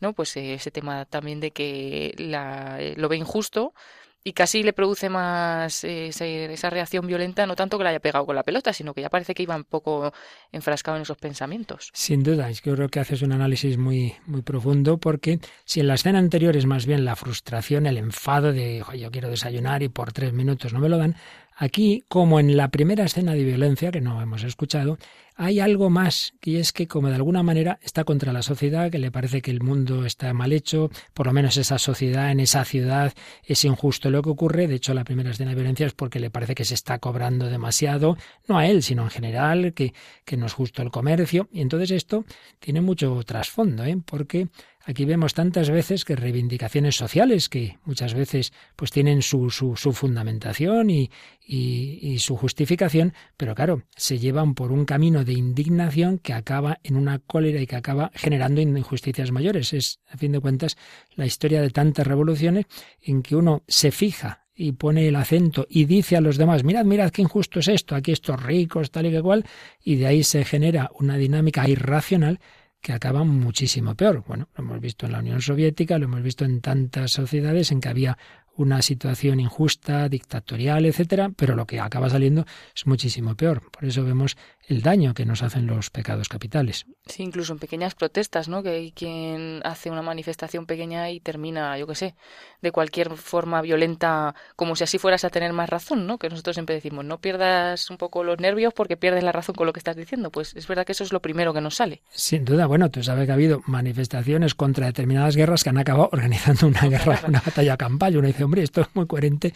[0.01, 0.15] ¿no?
[0.15, 3.75] Pues eh, ese tema también de que la, eh, lo ve injusto
[4.23, 8.27] y casi le produce más eh, esa reacción violenta, no tanto que le haya pegado
[8.27, 10.13] con la pelota, sino que ya parece que iba un poco
[10.53, 11.91] enfrascado en esos pensamientos.
[11.95, 15.81] Sin duda, es que yo creo que haces un análisis muy, muy profundo porque si
[15.81, 19.31] en la escena anterior es más bien la frustración, el enfado de "Jo, yo quiero
[19.31, 21.17] desayunar y por tres minutos no me lo dan,
[21.63, 24.97] Aquí, como en la primera escena de violencia que no hemos escuchado,
[25.37, 28.99] hay algo más, y es que como de alguna manera está contra la sociedad, que
[28.99, 32.65] le parece que el mundo está mal hecho, por lo menos esa sociedad, en esa
[32.65, 33.13] ciudad,
[33.45, 34.69] es injusto lo que ocurre.
[34.69, 37.51] De hecho, la primera escena de violencia es porque le parece que se está cobrando
[37.51, 38.17] demasiado,
[38.49, 39.93] no a él, sino en general, que,
[40.25, 41.47] que no es justo el comercio.
[41.53, 42.25] Y entonces esto
[42.59, 43.99] tiene mucho trasfondo, ¿eh?
[44.03, 44.49] porque
[44.85, 50.89] Aquí vemos tantas veces que reivindicaciones sociales que muchas veces pues tienen su, su, fundamentación
[50.89, 51.11] y,
[51.47, 56.79] y, y, su justificación, pero claro, se llevan por un camino de indignación que acaba
[56.83, 59.75] en una cólera y que acaba generando injusticias mayores.
[59.75, 60.79] Es, a fin de cuentas,
[61.15, 62.65] la historia de tantas revoluciones
[63.03, 66.85] en que uno se fija y pone el acento y dice a los demás, mirad,
[66.85, 69.45] mirad qué injusto es esto, aquí estos ricos, tal y que cual,
[69.83, 72.41] y de ahí se genera una dinámica irracional
[72.81, 74.25] que acaba muchísimo peor.
[74.27, 77.81] Bueno, lo hemos visto en la Unión Soviética, lo hemos visto en tantas sociedades en
[77.81, 78.19] que había
[78.57, 83.63] una situación injusta, dictatorial, etcétera, pero lo que acaba saliendo es muchísimo peor.
[83.71, 86.87] Por eso vemos el daño que nos hacen los pecados capitales.
[87.07, 88.63] Sí, incluso en pequeñas protestas, ¿no?
[88.63, 92.15] Que hay quien hace una manifestación pequeña y termina, yo qué sé,
[92.63, 96.19] de cualquier forma violenta, como si así fueras a tener más razón, ¿no?
[96.19, 99.67] Que nosotros siempre decimos, no pierdas un poco los nervios porque pierdes la razón con
[99.67, 100.31] lo que estás diciendo.
[100.31, 102.03] Pues es verdad que eso es lo primero que nos sale.
[102.11, 106.11] Sin duda, bueno, tú sabes que ha habido manifestaciones contra determinadas guerras que han acabado
[106.13, 108.17] organizando una guerra, una batalla campal.
[108.17, 109.53] Uno dice, hombre, esto es muy coherente,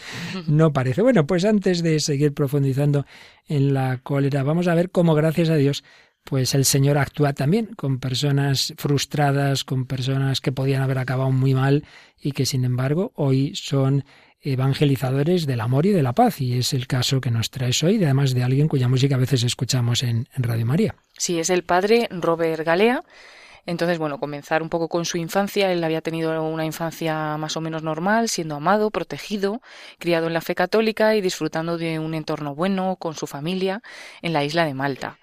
[0.48, 1.02] no parece.
[1.02, 3.06] Bueno, pues antes de seguir profundizando
[3.46, 5.84] en la cólera, vamos a ver cómo, gracias a Dios,
[6.24, 11.54] pues el Señor actúa también con personas frustradas, con personas que podían haber acabado muy
[11.54, 11.84] mal
[12.20, 14.04] y que sin embargo hoy son
[14.40, 16.40] evangelizadores del amor y de la paz.
[16.40, 19.42] Y es el caso que nos traes hoy, además de alguien cuya música a veces
[19.42, 20.94] escuchamos en, en Radio María.
[21.16, 23.02] Sí, es el padre Robert Galea.
[23.66, 25.72] Entonces, bueno, comenzar un poco con su infancia.
[25.72, 29.62] Él había tenido una infancia más o menos normal, siendo amado, protegido,
[29.98, 33.82] criado en la fe católica y disfrutando de un entorno bueno con su familia
[34.22, 35.18] en la isla de Malta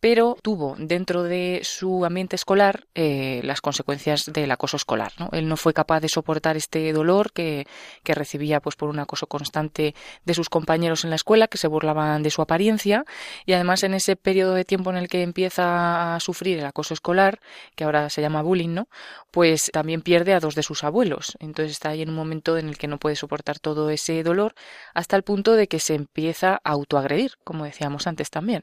[0.00, 5.12] pero tuvo dentro de su ambiente escolar eh, las consecuencias del acoso escolar.
[5.18, 5.28] ¿no?
[5.32, 7.66] Él no fue capaz de soportar este dolor que,
[8.02, 11.68] que, recibía pues, por un acoso constante de sus compañeros en la escuela, que se
[11.68, 13.04] burlaban de su apariencia,
[13.44, 16.94] y además en ese periodo de tiempo en el que empieza a sufrir el acoso
[16.94, 17.40] escolar,
[17.76, 18.88] que ahora se llama bullying, ¿no?
[19.30, 21.36] pues también pierde a dos de sus abuelos.
[21.40, 24.54] Entonces está ahí en un momento en el que no puede soportar todo ese dolor,
[24.94, 28.62] hasta el punto de que se empieza a autoagredir, como decíamos antes también.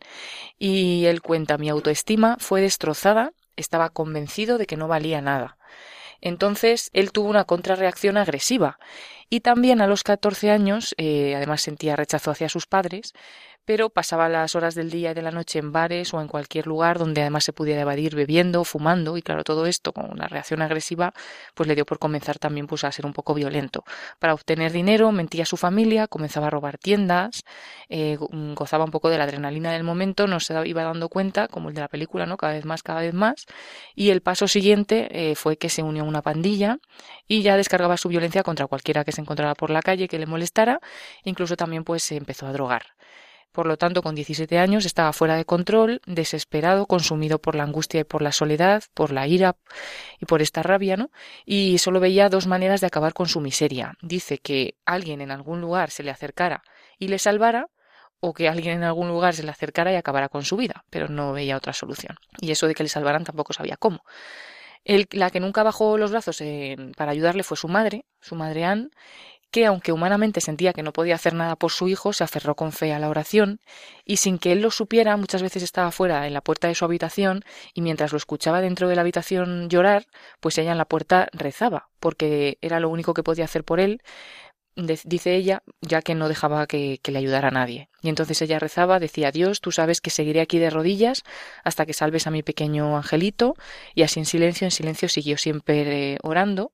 [0.58, 5.58] Y cuenta mi autoestima fue destrozada, estaba convencido de que no valía nada.
[6.22, 8.80] Entonces él tuvo una contrarreacción agresiva
[9.30, 13.14] y también a los 14 años, eh, además sentía rechazo hacia sus padres,
[13.68, 16.68] pero pasaba las horas del día y de la noche en bares o en cualquier
[16.68, 20.62] lugar donde además se pudiera evadir bebiendo, fumando y claro, todo esto con una reacción
[20.62, 21.14] agresiva
[21.54, 23.84] pues le dio por comenzar también pues a ser un poco violento.
[24.20, 27.44] Para obtener dinero mentía a su familia, comenzaba a robar tiendas,
[27.90, 28.18] eh,
[28.56, 31.76] gozaba un poco de la adrenalina del momento, no se iba dando cuenta, como el
[31.76, 32.38] de la película, ¿no?
[32.38, 33.48] Cada vez más, cada vez más.
[33.96, 36.80] Y el paso siguiente eh, fue que se unió a una pandilla
[37.28, 40.26] y ya descargaba su violencia contra cualquiera que se encontrara por la calle que le
[40.26, 40.80] molestara,
[41.26, 42.97] incluso también pues se empezó a drogar.
[43.52, 48.02] Por lo tanto, con 17 años estaba fuera de control, desesperado, consumido por la angustia
[48.02, 49.58] y por la soledad, por la ira
[50.20, 51.10] y por esta rabia, ¿no?
[51.46, 53.94] Y solo veía dos maneras de acabar con su miseria.
[54.02, 56.62] Dice que alguien en algún lugar se le acercara
[57.00, 57.70] y le salvara,
[58.20, 61.08] o que alguien en algún lugar se le acercara y acabara con su vida, pero
[61.08, 62.18] no veía otra solución.
[62.40, 64.04] Y eso de que le salvaran tampoco sabía cómo.
[64.84, 66.42] El, la que nunca bajó los brazos
[66.96, 68.90] para ayudarle fue su madre, su madre Anne,
[69.52, 72.72] que, aunque humanamente sentía que no podía hacer nada por su hijo, se aferró con
[72.72, 73.60] fe a la oración
[74.06, 76.86] y sin que él lo supiera, muchas veces estaba fuera en la puerta de su
[76.86, 77.44] habitación
[77.74, 80.08] y mientras lo escuchaba dentro de la habitación llorar,
[80.40, 84.02] pues ella en la puerta rezaba, porque era lo único que podía hacer por él,
[85.06, 87.90] dice ella, ya que no dejaba que, le ayudara a nadie.
[88.02, 91.24] Y entonces ella rezaba, decía, Dios, tú sabes que seguiré aquí de rodillas
[91.64, 93.56] hasta que salves a mi pequeño angelito,
[93.96, 96.74] y así en silencio, en silencio siguió siempre orando.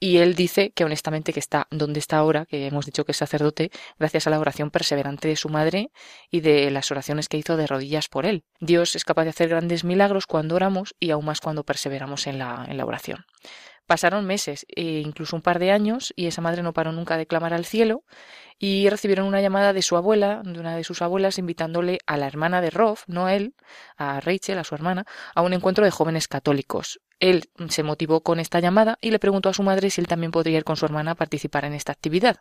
[0.00, 3.18] Y él dice que honestamente que está donde está ahora, que hemos dicho que es
[3.18, 5.90] sacerdote, gracias a la oración perseverante de su madre
[6.30, 8.44] y de las oraciones que hizo de rodillas por él.
[8.60, 12.38] Dios es capaz de hacer grandes milagros cuando oramos y aún más cuando perseveramos en
[12.38, 13.24] la, en la oración.
[13.86, 17.26] Pasaron meses, e incluso un par de años, y esa madre no paró nunca de
[17.26, 18.02] clamar al cielo,
[18.58, 22.26] y recibieron una llamada de su abuela, de una de sus abuelas, invitándole a la
[22.26, 23.54] hermana de Rolf, no a él,
[23.98, 27.00] a Rachel, a su hermana, a un encuentro de jóvenes católicos.
[27.20, 30.32] Él se motivó con esta llamada y le preguntó a su madre si él también
[30.32, 32.38] podría ir con su hermana a participar en esta actividad.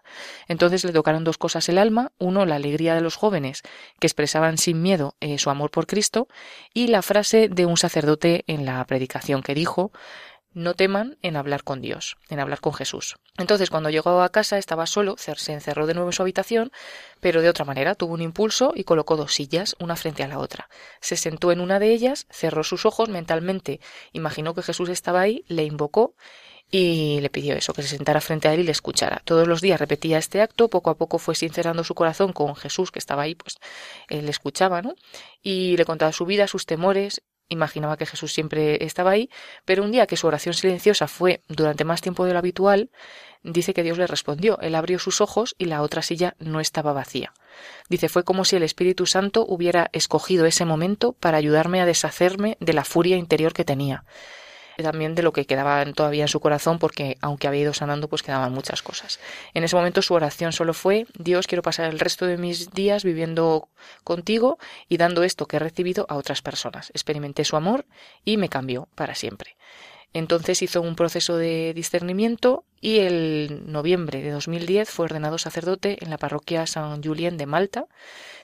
[0.47, 3.61] Entonces le tocaron dos cosas el alma, uno la alegría de los jóvenes
[3.99, 6.27] que expresaban sin miedo eh, su amor por Cristo
[6.73, 9.91] y la frase de un sacerdote en la predicación que dijo
[10.53, 13.17] no teman en hablar con Dios, en hablar con Jesús.
[13.37, 16.71] Entonces, cuando llegó a casa, estaba solo, se encerró de nuevo en su habitación,
[17.19, 20.39] pero de otra manera, tuvo un impulso y colocó dos sillas, una frente a la
[20.39, 20.69] otra.
[21.01, 23.79] Se sentó en una de ellas, cerró sus ojos mentalmente,
[24.11, 26.15] imaginó que Jesús estaba ahí, le invocó
[26.69, 29.21] y le pidió eso, que se sentara frente a él y le escuchara.
[29.25, 32.89] Todos los días repetía este acto, poco a poco fue sincerando su corazón con Jesús,
[32.89, 33.57] que estaba ahí, pues
[34.09, 34.95] él le escuchaba, ¿no?
[35.41, 37.21] Y le contaba su vida, sus temores,
[37.53, 39.29] imaginaba que Jesús siempre estaba ahí,
[39.65, 42.89] pero un día que su oración silenciosa fue durante más tiempo de lo habitual,
[43.43, 44.59] dice que Dios le respondió.
[44.61, 47.33] Él abrió sus ojos y la otra silla no estaba vacía.
[47.89, 52.57] Dice, fue como si el Espíritu Santo hubiera escogido ese momento para ayudarme a deshacerme
[52.59, 54.03] de la furia interior que tenía
[54.81, 58.23] también de lo que quedaba todavía en su corazón, porque aunque había ido sanando, pues
[58.23, 59.19] quedaban muchas cosas.
[59.53, 63.03] En ese momento su oración solo fue, Dios, quiero pasar el resto de mis días
[63.03, 63.69] viviendo
[64.03, 64.57] contigo
[64.89, 66.89] y dando esto que he recibido a otras personas.
[66.91, 67.85] Experimenté su amor
[68.25, 69.55] y me cambió para siempre.
[70.13, 76.11] Entonces hizo un proceso de discernimiento y el noviembre de 2010 fue ordenado sacerdote en
[76.11, 77.87] la parroquia San Julien de Malta.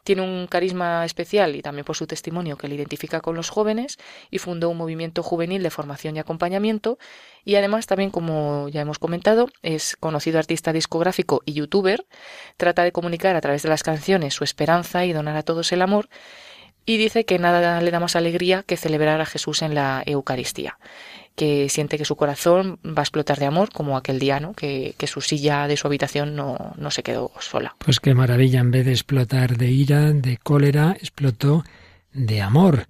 [0.09, 3.99] Tiene un carisma especial y también por su testimonio que le identifica con los jóvenes
[4.31, 6.97] y fundó un movimiento juvenil de formación y acompañamiento.
[7.45, 12.07] Y además también, como ya hemos comentado, es conocido artista discográfico y youtuber.
[12.57, 15.83] Trata de comunicar a través de las canciones su esperanza y donar a todos el
[15.83, 16.09] amor.
[16.87, 20.79] Y dice que nada le da más alegría que celebrar a Jesús en la Eucaristía
[21.39, 24.51] que siente que su corazón va a explotar de amor, como aquel día, ¿no?
[24.51, 27.77] Que, su silla de su habitación no, no se quedó sola.
[27.77, 31.63] Pues qué maravilla, en vez de explotar de ira, de cólera, explotó
[32.11, 32.87] de amor.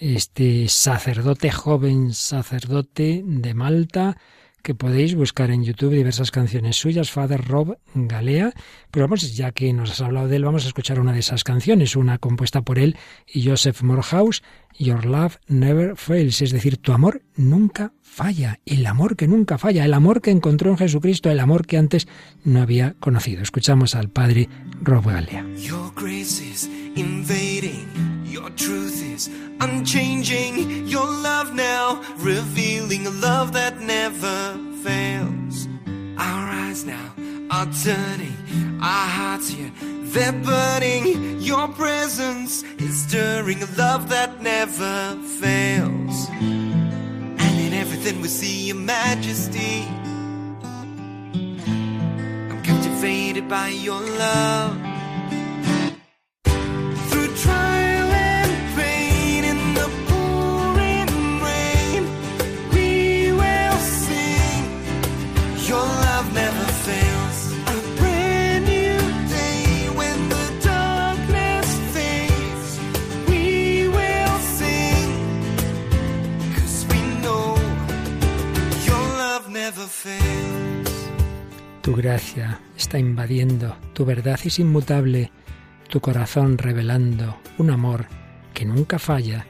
[0.00, 4.16] Este sacerdote, joven sacerdote de Malta,
[4.62, 8.52] que podéis buscar en YouTube diversas canciones suyas, Father Rob Galea.
[8.90, 11.44] Pero vamos, ya que nos has hablado de él, vamos a escuchar una de esas
[11.44, 12.96] canciones, una compuesta por él
[13.26, 14.42] y Joseph Morehouse,
[14.78, 19.84] Your Love Never Fails, es decir, tu amor nunca falla, el amor que nunca falla,
[19.84, 22.08] el amor que encontró en Jesucristo, el amor que antes
[22.44, 23.42] no había conocido.
[23.42, 24.48] Escuchamos al padre
[24.80, 25.44] Rob Galea.
[28.32, 29.28] Your truth is
[29.60, 35.68] unchanging, your love now revealing a love that never fails.
[36.16, 37.12] Our eyes now
[37.50, 39.70] are turning, our hearts here,
[40.14, 41.40] they're burning.
[41.40, 46.28] Your presence is stirring a love that never fails.
[46.40, 49.84] And in everything we see your majesty.
[52.50, 54.91] I'm captivated by your love.
[81.82, 85.32] Tu gracia está invadiendo, tu verdad es inmutable,
[85.88, 88.06] tu corazón revelando un amor
[88.54, 89.46] que nunca falla.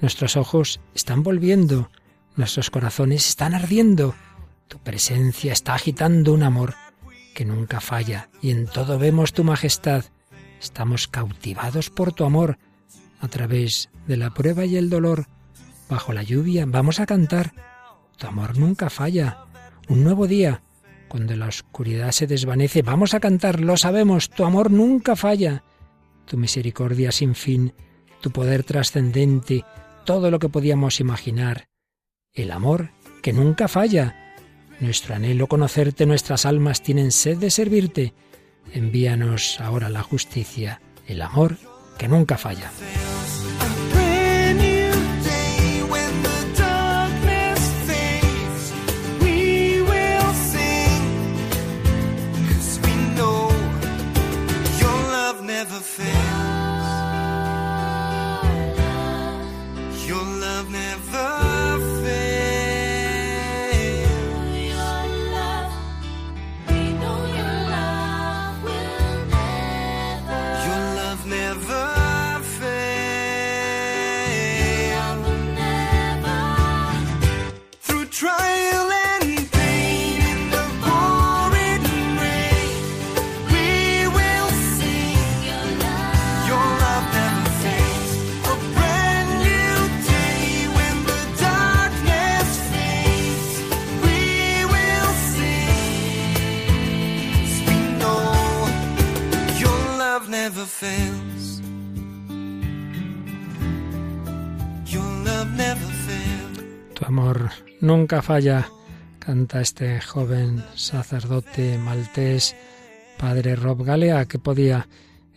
[0.00, 1.90] Nuestros ojos están volviendo,
[2.36, 4.14] nuestros corazones están ardiendo.
[4.68, 6.74] Tu presencia está agitando un amor
[7.34, 10.04] que nunca falla y en todo vemos tu majestad.
[10.60, 12.58] Estamos cautivados por tu amor
[13.20, 15.26] a través de la prueba y el dolor.
[15.90, 17.52] Bajo la lluvia vamos a cantar.
[18.18, 19.46] Tu amor nunca falla.
[19.88, 20.62] Un nuevo día,
[21.12, 25.62] cuando la oscuridad se desvanece, vamos a cantar, lo sabemos, tu amor nunca falla.
[26.24, 27.74] Tu misericordia sin fin,
[28.22, 29.62] tu poder trascendente,
[30.06, 31.66] todo lo que podíamos imaginar.
[32.32, 34.16] El amor que nunca falla.
[34.80, 38.14] Nuestro anhelo conocerte, nuestras almas tienen sed de servirte.
[38.72, 41.58] Envíanos ahora la justicia, el amor
[41.98, 42.70] que nunca falla.
[108.20, 108.68] Falla,
[109.18, 112.54] canta este joven sacerdote maltés,
[113.16, 114.88] padre Rob Galea, que podía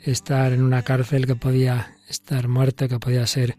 [0.04, 3.58] estar en una cárcel, que podía estar muerto, que podía ser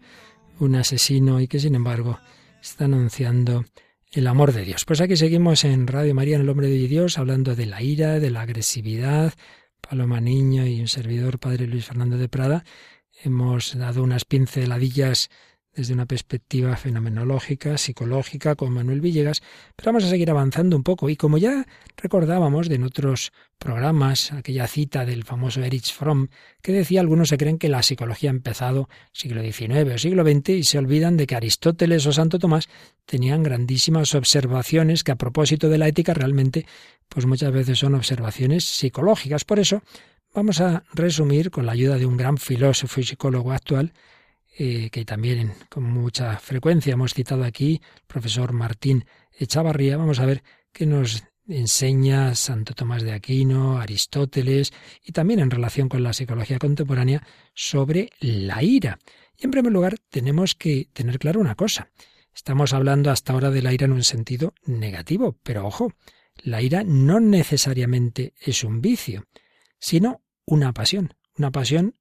[0.59, 2.19] un asesino y que sin embargo
[2.61, 3.65] está anunciando
[4.11, 4.85] el amor de Dios.
[4.85, 8.19] Pues aquí seguimos en Radio María, en el Hombre de Dios, hablando de la ira,
[8.19, 9.33] de la agresividad.
[9.81, 12.65] Paloma Niño y un servidor, Padre Luis Fernando de Prada,
[13.23, 15.29] hemos dado unas pinceladillas
[15.77, 19.43] desde una perspectiva fenomenológica, psicológica, con Manuel Villegas,
[19.75, 21.07] pero vamos a seguir avanzando un poco.
[21.07, 26.29] Y como ya recordábamos de en otros programas, aquella cita del famoso Erich Fromm,
[26.63, 30.49] que decía algunos se creen que la psicología ha empezado siglo XIX o siglo XX
[30.49, 32.69] y se olvidan de que Aristóteles o Santo Tomás
[33.05, 36.65] tenían grandísimas observaciones que a propósito de la ética realmente,
[37.07, 39.45] pues muchas veces son observaciones psicológicas.
[39.45, 39.83] Por eso
[40.33, 43.93] vamos a resumir con la ayuda de un gran filósofo y psicólogo actual,
[44.59, 49.05] eh, que también con mucha frecuencia hemos citado aquí, el profesor Martín
[49.37, 49.97] Echavarría.
[49.97, 50.41] Vamos a ver
[50.73, 54.73] qué nos enseña Santo Tomás de Aquino, Aristóteles
[55.05, 57.21] y también en relación con la psicología contemporánea
[57.53, 58.97] sobre la ira.
[59.37, 61.89] Y en primer lugar tenemos que tener claro una cosa.
[62.33, 65.93] Estamos hablando hasta ahora de la ira en un sentido negativo, pero ojo,
[66.37, 69.25] la ira no necesariamente es un vicio,
[69.77, 71.93] sino una pasión, una pasión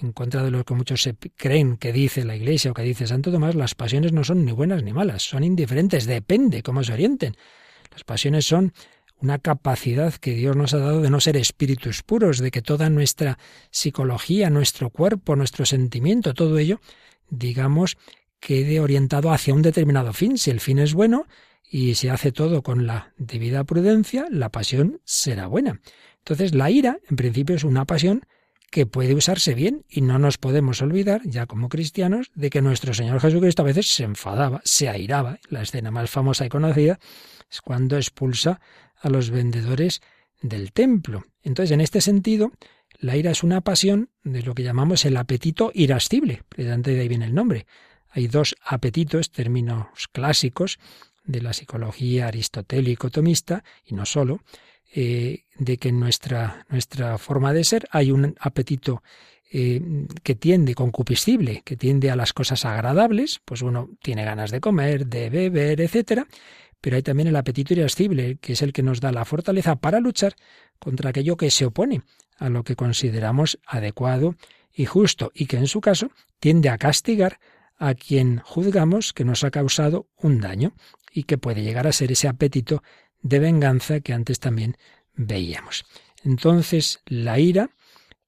[0.00, 3.06] en contra de lo que muchos se creen que dice la Iglesia o que dice
[3.06, 6.92] Santo Tomás, las pasiones no son ni buenas ni malas, son indiferentes, depende cómo se
[6.92, 7.36] orienten.
[7.92, 8.72] Las pasiones son
[9.20, 12.88] una capacidad que Dios nos ha dado de no ser espíritus puros, de que toda
[12.88, 13.38] nuestra
[13.70, 16.80] psicología, nuestro cuerpo, nuestro sentimiento, todo ello,
[17.28, 17.98] digamos,
[18.40, 20.38] quede orientado hacia un determinado fin.
[20.38, 21.26] Si el fin es bueno
[21.70, 25.80] y se hace todo con la debida prudencia, la pasión será buena.
[26.18, 28.22] Entonces, la ira, en principio, es una pasión
[28.70, 32.94] que puede usarse bien y no nos podemos olvidar, ya como cristianos, de que nuestro
[32.94, 35.40] Señor Jesucristo a veces se enfadaba, se airaba.
[35.48, 37.00] La escena más famosa y conocida
[37.50, 38.60] es cuando expulsa
[39.00, 40.00] a los vendedores
[40.40, 41.24] del templo.
[41.42, 42.52] Entonces, en este sentido,
[42.98, 47.08] la ira es una pasión de lo que llamamos el apetito irascible, precisamente de ahí
[47.08, 47.66] viene el nombre.
[48.10, 50.78] Hay dos apetitos, términos clásicos
[51.24, 54.40] de la psicología aristotélico-tomista, y no solo,
[54.92, 59.02] eh, de que en nuestra, nuestra forma de ser hay un apetito
[59.52, 64.60] eh, que tiende, concupiscible, que tiende a las cosas agradables, pues uno tiene ganas de
[64.60, 66.26] comer, de beber, etcétera,
[66.80, 70.00] pero hay también el apetito irascible, que es el que nos da la fortaleza para
[70.00, 70.34] luchar
[70.78, 72.02] contra aquello que se opone
[72.38, 74.36] a lo que consideramos adecuado
[74.72, 77.38] y justo, y que en su caso tiende a castigar
[77.76, 80.72] a quien juzgamos que nos ha causado un daño
[81.12, 82.82] y que puede llegar a ser ese apetito
[83.22, 84.76] de venganza que antes también
[85.14, 85.84] veíamos.
[86.24, 87.70] Entonces, la ira,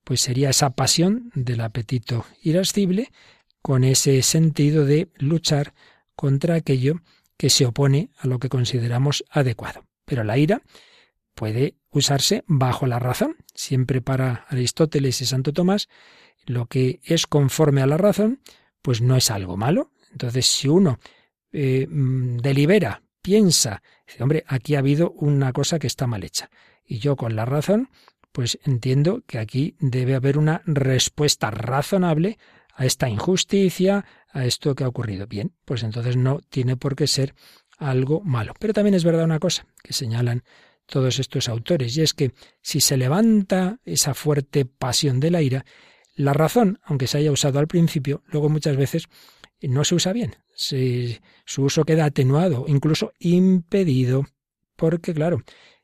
[0.05, 3.11] pues sería esa pasión del apetito irascible,
[3.61, 5.75] con ese sentido de luchar
[6.17, 7.01] contra aquello
[7.37, 9.85] que se opone a lo que consideramos adecuado.
[10.05, 10.63] Pero la ira
[11.35, 13.37] puede usarse bajo la razón.
[13.55, 15.89] Siempre para Aristóteles y Santo Tomás,
[16.45, 18.41] lo que es conforme a la razón,
[18.83, 19.93] pues no es algo malo.
[20.11, 20.99] Entonces, si uno
[21.53, 26.51] eh, mm, delibera piensa, dice, hombre, aquí ha habido una cosa que está mal hecha.
[26.85, 27.89] Y yo con la razón,
[28.33, 32.39] pues entiendo que aquí debe haber una respuesta razonable
[32.75, 35.27] a esta injusticia, a esto que ha ocurrido.
[35.27, 37.35] Bien, pues entonces no tiene por qué ser
[37.79, 38.55] algo malo.
[38.59, 40.43] Pero también es verdad una cosa que señalan
[40.87, 45.65] todos estos autores, y es que si se levanta esa fuerte pasión de la ira,
[46.15, 49.07] la razón, aunque se haya usado al principio, luego muchas veces
[49.61, 50.37] no se usa bien.
[50.65, 54.27] Su uso queda atenuado, incluso impedido,
[54.77, 55.43] porque claro,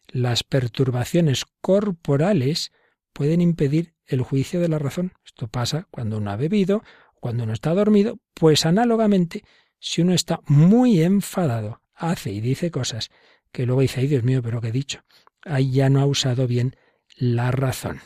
[0.08, 2.72] las perturbaciones corporales
[3.12, 5.12] pueden impedir el juicio de la razón.
[5.24, 6.82] Esto pasa cuando uno ha bebido,
[7.14, 9.44] cuando uno está dormido, pues análogamente,
[9.78, 13.10] si uno está muy enfadado, hace y dice cosas
[13.52, 15.00] que luego dice, ay Dios mío, pero ¿qué he dicho?
[15.42, 16.76] Ahí ya no ha usado bien
[17.16, 18.00] la razón.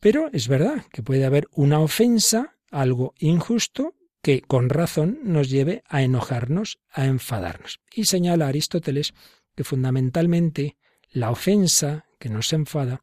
[0.00, 5.82] Pero es verdad que puede haber una ofensa, algo injusto, que con razón nos lleve
[5.88, 7.80] a enojarnos, a enfadarnos.
[7.92, 9.14] Y señala Aristóteles
[9.54, 10.76] que fundamentalmente
[11.10, 13.02] la ofensa que nos enfada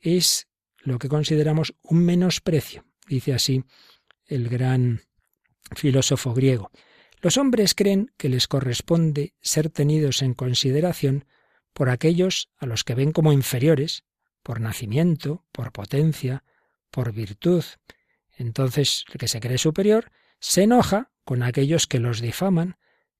[0.00, 0.48] es
[0.78, 2.84] lo que consideramos un menosprecio.
[3.08, 3.64] Dice así
[4.26, 5.02] el gran
[5.74, 6.70] filósofo griego.
[7.22, 11.24] Los hombres creen que les corresponde ser tenidos en consideración
[11.72, 14.04] por aquellos a los que ven como inferiores,
[14.42, 16.44] por nacimiento, por potencia,
[16.90, 17.64] por virtud.
[18.36, 20.10] Entonces, el que se cree superior
[20.40, 22.76] se enoja con aquellos que los difaman,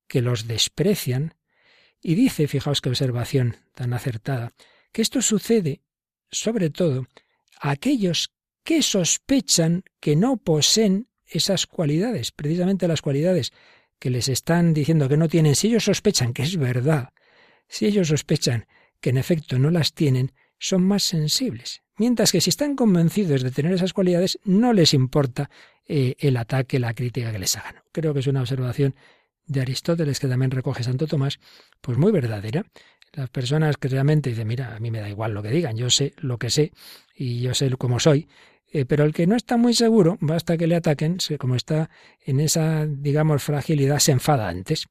[0.07, 1.35] que los desprecian,
[2.01, 4.53] y dice, fijaos qué observación tan acertada,
[4.91, 5.81] que esto sucede
[6.31, 7.07] sobre todo
[7.59, 8.31] a aquellos
[8.63, 13.51] que sospechan que no poseen esas cualidades, precisamente las cualidades
[13.99, 17.09] que les están diciendo que no tienen, si ellos sospechan que es verdad,
[17.67, 18.67] si ellos sospechan
[19.01, 21.81] que en efecto no las tienen, son más sensibles.
[21.97, 25.49] Mientras que si están convencidos de tener esas cualidades, no les importa
[25.87, 27.75] eh, el ataque, la crítica que les hagan.
[27.91, 28.95] Creo que es una observación
[29.45, 31.39] de Aristóteles que también recoge Santo Tomás,
[31.81, 32.65] pues muy verdadera.
[33.13, 35.89] Las personas que realmente dicen, mira, a mí me da igual lo que digan, yo
[35.89, 36.71] sé lo que sé
[37.15, 38.27] y yo sé cómo soy,
[38.71, 41.89] eh, pero el que no está muy seguro, basta que le ataquen, como está
[42.25, 44.87] en esa, digamos, fragilidad, se enfada antes.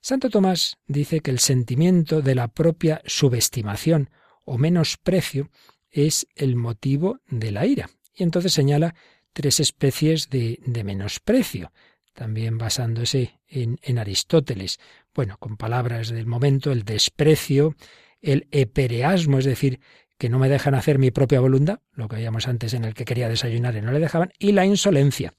[0.00, 4.10] Santo Tomás dice que el sentimiento de la propia subestimación
[4.44, 5.50] o menosprecio
[5.90, 7.90] es el motivo de la ira.
[8.14, 8.94] Y entonces señala
[9.32, 11.72] tres especies de, menosprecio,
[12.12, 14.78] también basándose en, en, Aristóteles.
[15.14, 17.74] Bueno, con palabras del momento, el desprecio,
[18.20, 19.80] el epereasmo, es decir,
[20.18, 23.04] que no me dejan hacer mi propia voluntad, lo que veíamos antes en el que
[23.04, 25.32] quería desayunar y no le dejaban, y la insolencia.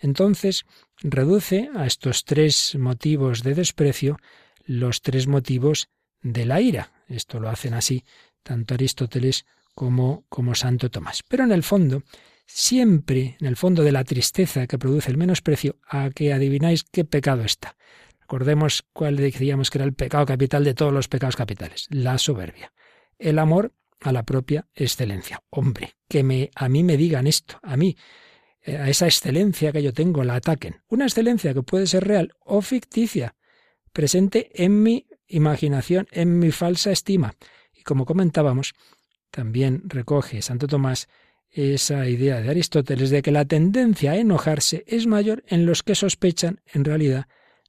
[0.00, 0.64] Entonces,
[1.00, 4.18] reduce a estos tres motivos de desprecio
[4.64, 5.88] los tres motivos
[6.22, 6.92] de la ira.
[7.06, 8.04] Esto lo hacen así
[8.44, 11.24] tanto Aristóteles como, como Santo Tomás.
[11.28, 12.04] Pero en el fondo,
[12.46, 17.04] siempre en el fondo de la tristeza que produce el menosprecio, a que adivináis qué
[17.04, 17.76] pecado está.
[18.20, 22.72] Recordemos cuál decíamos que era el pecado capital de todos los pecados capitales, la soberbia.
[23.18, 25.42] El amor a la propia excelencia.
[25.50, 27.96] Hombre, que me, a mí me digan esto, a mí,
[28.62, 30.82] eh, a esa excelencia que yo tengo, la ataquen.
[30.88, 33.34] Una excelencia que puede ser real o ficticia,
[33.92, 37.34] presente en mi imaginación, en mi falsa estima.
[37.84, 38.74] Como comentábamos,
[39.30, 41.08] también recoge Santo Tomás
[41.50, 45.94] esa idea de Aristóteles de que la tendencia a enojarse es mayor en los que
[45.94, 47.26] sospechan en realidad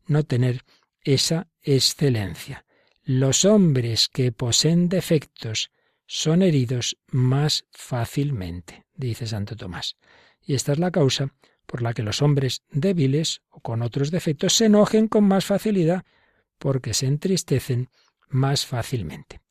[0.07, 0.63] no tener
[1.01, 2.65] esa excelencia.
[3.03, 5.69] Los hombres que poseen defectos
[6.07, 9.97] son heridos más fácilmente, dice Santo Tomás.
[10.41, 11.33] Y esta es la causa
[11.65, 16.05] por la que los hombres débiles o con otros defectos se enojen con más facilidad,
[16.57, 17.89] porque se entristecen
[18.29, 19.41] más fácilmente.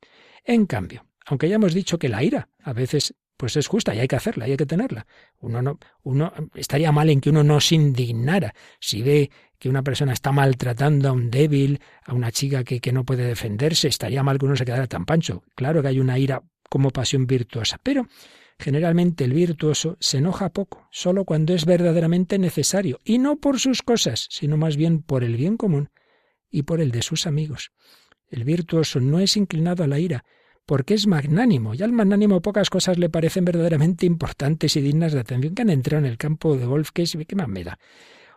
[0.45, 3.99] En cambio, aunque ya hemos dicho que la ira a veces pues es justa y
[3.99, 5.05] hay que hacerla, y hay que tenerla.
[5.39, 9.29] Uno no, uno estaría mal en que uno no se indignara si ve
[9.59, 13.25] que una persona está maltratando a un débil, a una chica que, que no puede
[13.25, 15.43] defenderse, estaría mal que uno se quedara tan pancho.
[15.55, 18.07] Claro que hay una ira como pasión virtuosa, pero
[18.57, 23.81] generalmente el virtuoso se enoja poco, solo cuando es verdaderamente necesario, y no por sus
[23.81, 25.89] cosas, sino más bien por el bien común
[26.49, 27.71] y por el de sus amigos.
[28.29, 30.25] El virtuoso no es inclinado a la ira,
[30.65, 35.19] porque es magnánimo, y al magnánimo pocas cosas le parecen verdaderamente importantes y dignas de
[35.19, 37.77] atención que han entrado en el campo de golf, que es que más me da.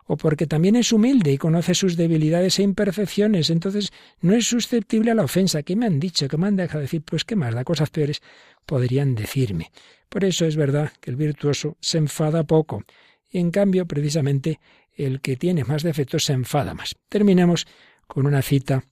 [0.04, 5.10] O porque también es humilde y conoce sus debilidades e imperfecciones, entonces no es susceptible
[5.10, 5.62] a la ofensa.
[5.62, 6.28] ¿Qué me han dicho?
[6.28, 7.02] ¿Qué me han dejado decir?
[7.02, 8.22] Pues qué más da, cosas peores
[8.64, 9.70] podrían decirme.
[10.08, 12.84] Por eso es verdad que el virtuoso se enfada poco,
[13.30, 14.60] y en cambio, precisamente,
[14.94, 16.96] el que tiene más defectos se enfada más.
[17.08, 17.66] Terminemos
[18.06, 18.84] con una cita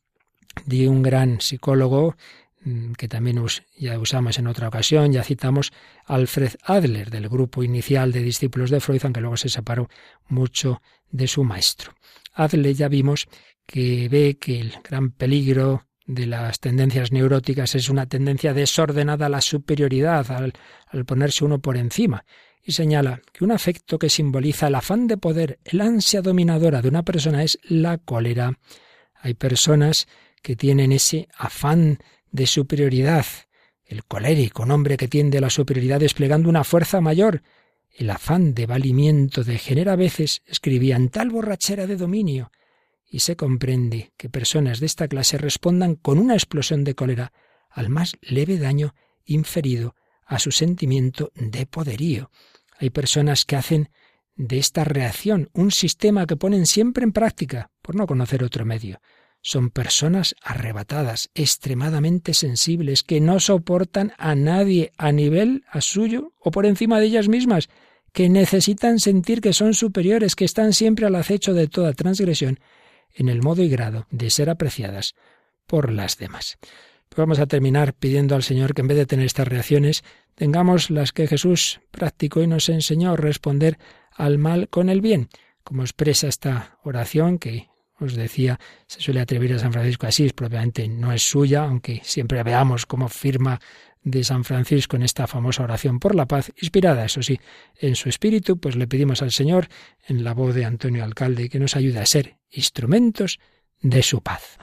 [0.65, 2.17] de un gran psicólogo
[2.67, 3.41] Mm, que también
[3.79, 5.73] ya usamos en otra ocasión, ya citamos
[6.05, 9.89] Alfred Adler del grupo inicial de discípulos de Freud, aunque luego se separó
[10.27, 10.83] mucho
[11.13, 11.95] de su maestro.
[12.35, 13.29] Adler ya vimos
[13.67, 19.29] que ve que el gran peligro de las tendencias neuróticas es una tendencia desordenada a
[19.29, 20.53] la superioridad, al,
[20.89, 22.25] al ponerse uno por encima,
[22.65, 26.89] y señala que un afecto que simboliza el afán de poder, el ansia dominadora de
[26.89, 28.59] una persona es la cólera.
[29.21, 30.09] Hay personas
[30.47, 31.99] que tienen ese afán
[32.31, 33.27] de superioridad.
[33.85, 37.43] El colérico, hombre que tiende a la superioridad desplegando una fuerza mayor.
[37.91, 42.53] El afán de valimiento degenera a veces, escribían, tal borrachera de dominio.
[43.11, 47.33] Y se comprende que personas de esta clase respondan con una explosión de cólera
[47.69, 48.95] al más leve daño
[49.25, 52.31] inferido a su sentimiento de poderío.
[52.79, 53.91] Hay personas que hacen
[54.37, 59.01] de esta reacción un sistema que ponen siempre en práctica, por no conocer otro medio.
[59.49, 66.51] Son personas arrebatadas, extremadamente sensibles, que no soportan a nadie a nivel a suyo o
[66.51, 67.69] por encima de ellas mismas,
[68.13, 72.59] que necesitan sentir que son superiores, que están siempre al acecho de toda transgresión,
[73.15, 75.15] en el modo y grado de ser apreciadas
[75.69, 76.59] por las demás.
[77.09, 80.03] Pues vamos a terminar pidiendo al Señor que en vez de tener estas reacciones,
[80.35, 83.79] tengamos las que Jesús practicó y nos enseñó a responder
[84.11, 85.29] al mal con el bien,
[85.63, 87.69] como expresa esta oración que
[87.99, 92.01] os decía, se suele atribuir a San Francisco de Asís, propiamente no es suya, aunque
[92.05, 93.61] siempre veamos cómo firma
[94.03, 97.41] de San Francisco en esta famosa oración por la paz, inspirada, eso sí,
[97.81, 99.69] en su espíritu, pues le pedimos al Señor,
[100.07, 103.41] en la voz de Antonio Alcalde, que nos ayude a ser instrumentos
[103.81, 104.59] de su paz.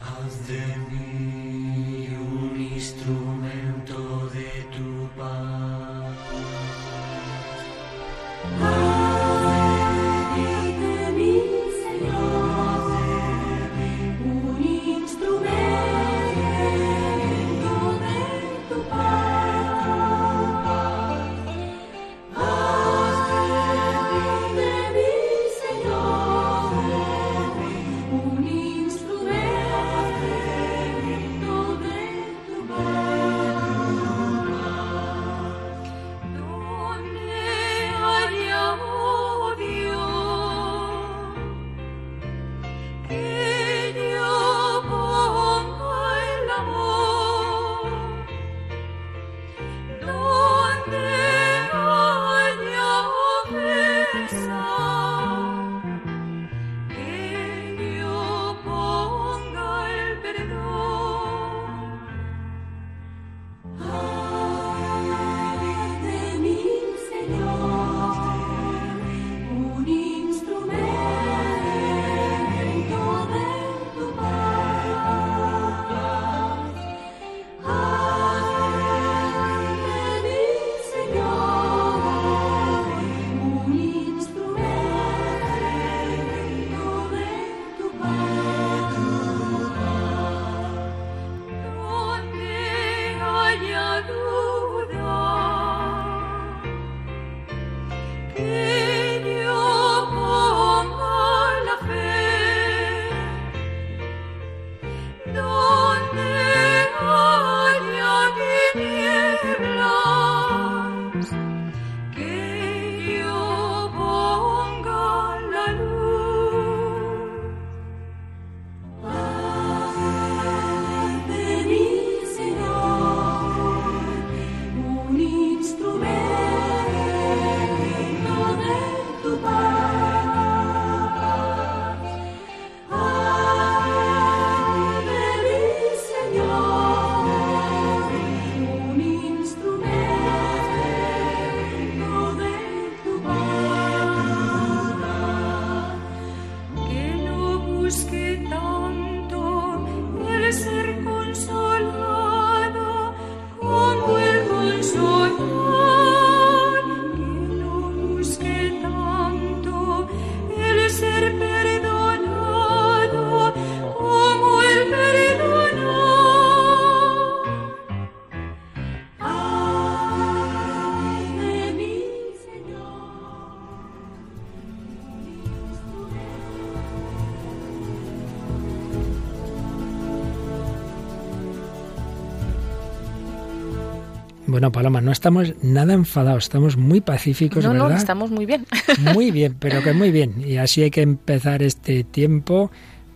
[184.53, 187.89] Bueno, Paloma, no estamos nada enfadados, estamos muy pacíficos, no, ¿verdad?
[187.89, 188.67] No, estamos muy bien.
[189.15, 190.47] Muy bien, pero que muy bien.
[190.47, 192.69] Y así hay que empezar este tiempo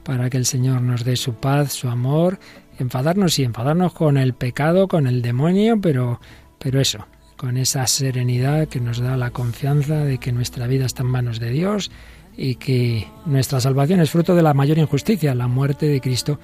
[0.03, 2.39] para que el Señor nos dé su paz, su amor.
[2.79, 6.19] Enfadarnos y enfadarnos con el pecado, con el demonio, pero,
[6.57, 11.03] pero eso, con esa serenidad que nos da la confianza de que nuestra vida está
[11.03, 11.91] en manos de Dios
[12.35, 16.39] y que nuestra salvación es fruto de la mayor injusticia, la muerte de Cristo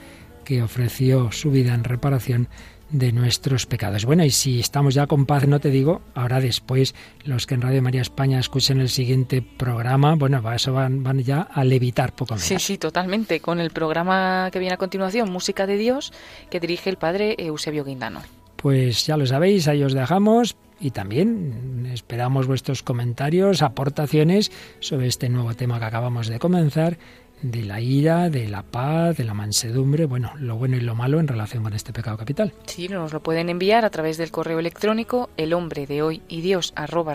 [0.45, 2.47] que ofreció su vida en reparación
[2.93, 4.05] de nuestros pecados.
[4.05, 7.61] Bueno, y si estamos ya con paz, no te digo, ahora después los que en
[7.61, 12.35] Radio María España escuchen el siguiente programa, bueno, eso van, van ya a levitar poco
[12.35, 12.47] menos.
[12.47, 16.13] Sí, sí, totalmente, con el programa que viene a continuación, Música de Dios,
[16.51, 18.21] que dirige el padre Eusebio Guindano.
[18.57, 25.29] Pues ya lo sabéis, ahí os dejamos y también esperamos vuestros comentarios, aportaciones sobre este
[25.29, 26.97] nuevo tema que acabamos de comenzar
[27.43, 31.19] de la ira, de la paz, de la mansedumbre, bueno, lo bueno y lo malo
[31.19, 32.53] en relación con este pecado capital.
[32.65, 36.41] Sí, nos lo pueden enviar a través del correo electrónico el hombre de hoy y
[36.41, 37.13] Dios arroba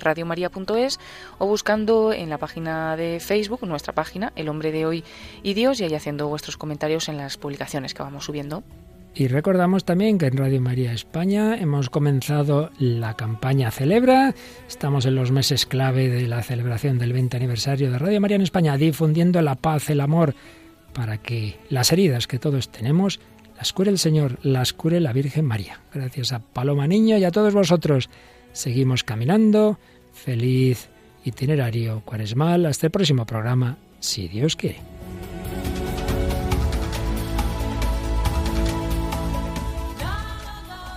[1.38, 5.04] o buscando en la página de Facebook, nuestra página, el hombre de hoy
[5.42, 8.62] y Dios, y ahí haciendo vuestros comentarios en las publicaciones que vamos subiendo.
[9.14, 14.34] Y recordamos también que en Radio María España hemos comenzado la campaña Celebra.
[14.68, 18.42] Estamos en los meses clave de la celebración del 20 aniversario de Radio María en
[18.42, 20.34] España, difundiendo la paz, el amor,
[20.92, 23.18] para que las heridas que todos tenemos
[23.58, 25.80] las cure el Señor, las cure la Virgen María.
[25.92, 28.08] Gracias a Paloma Niño y a todos vosotros.
[28.52, 29.78] Seguimos caminando.
[30.12, 30.88] Feliz
[31.24, 32.66] itinerario cuaresmal.
[32.66, 34.97] Hasta el próximo programa, si Dios quiere.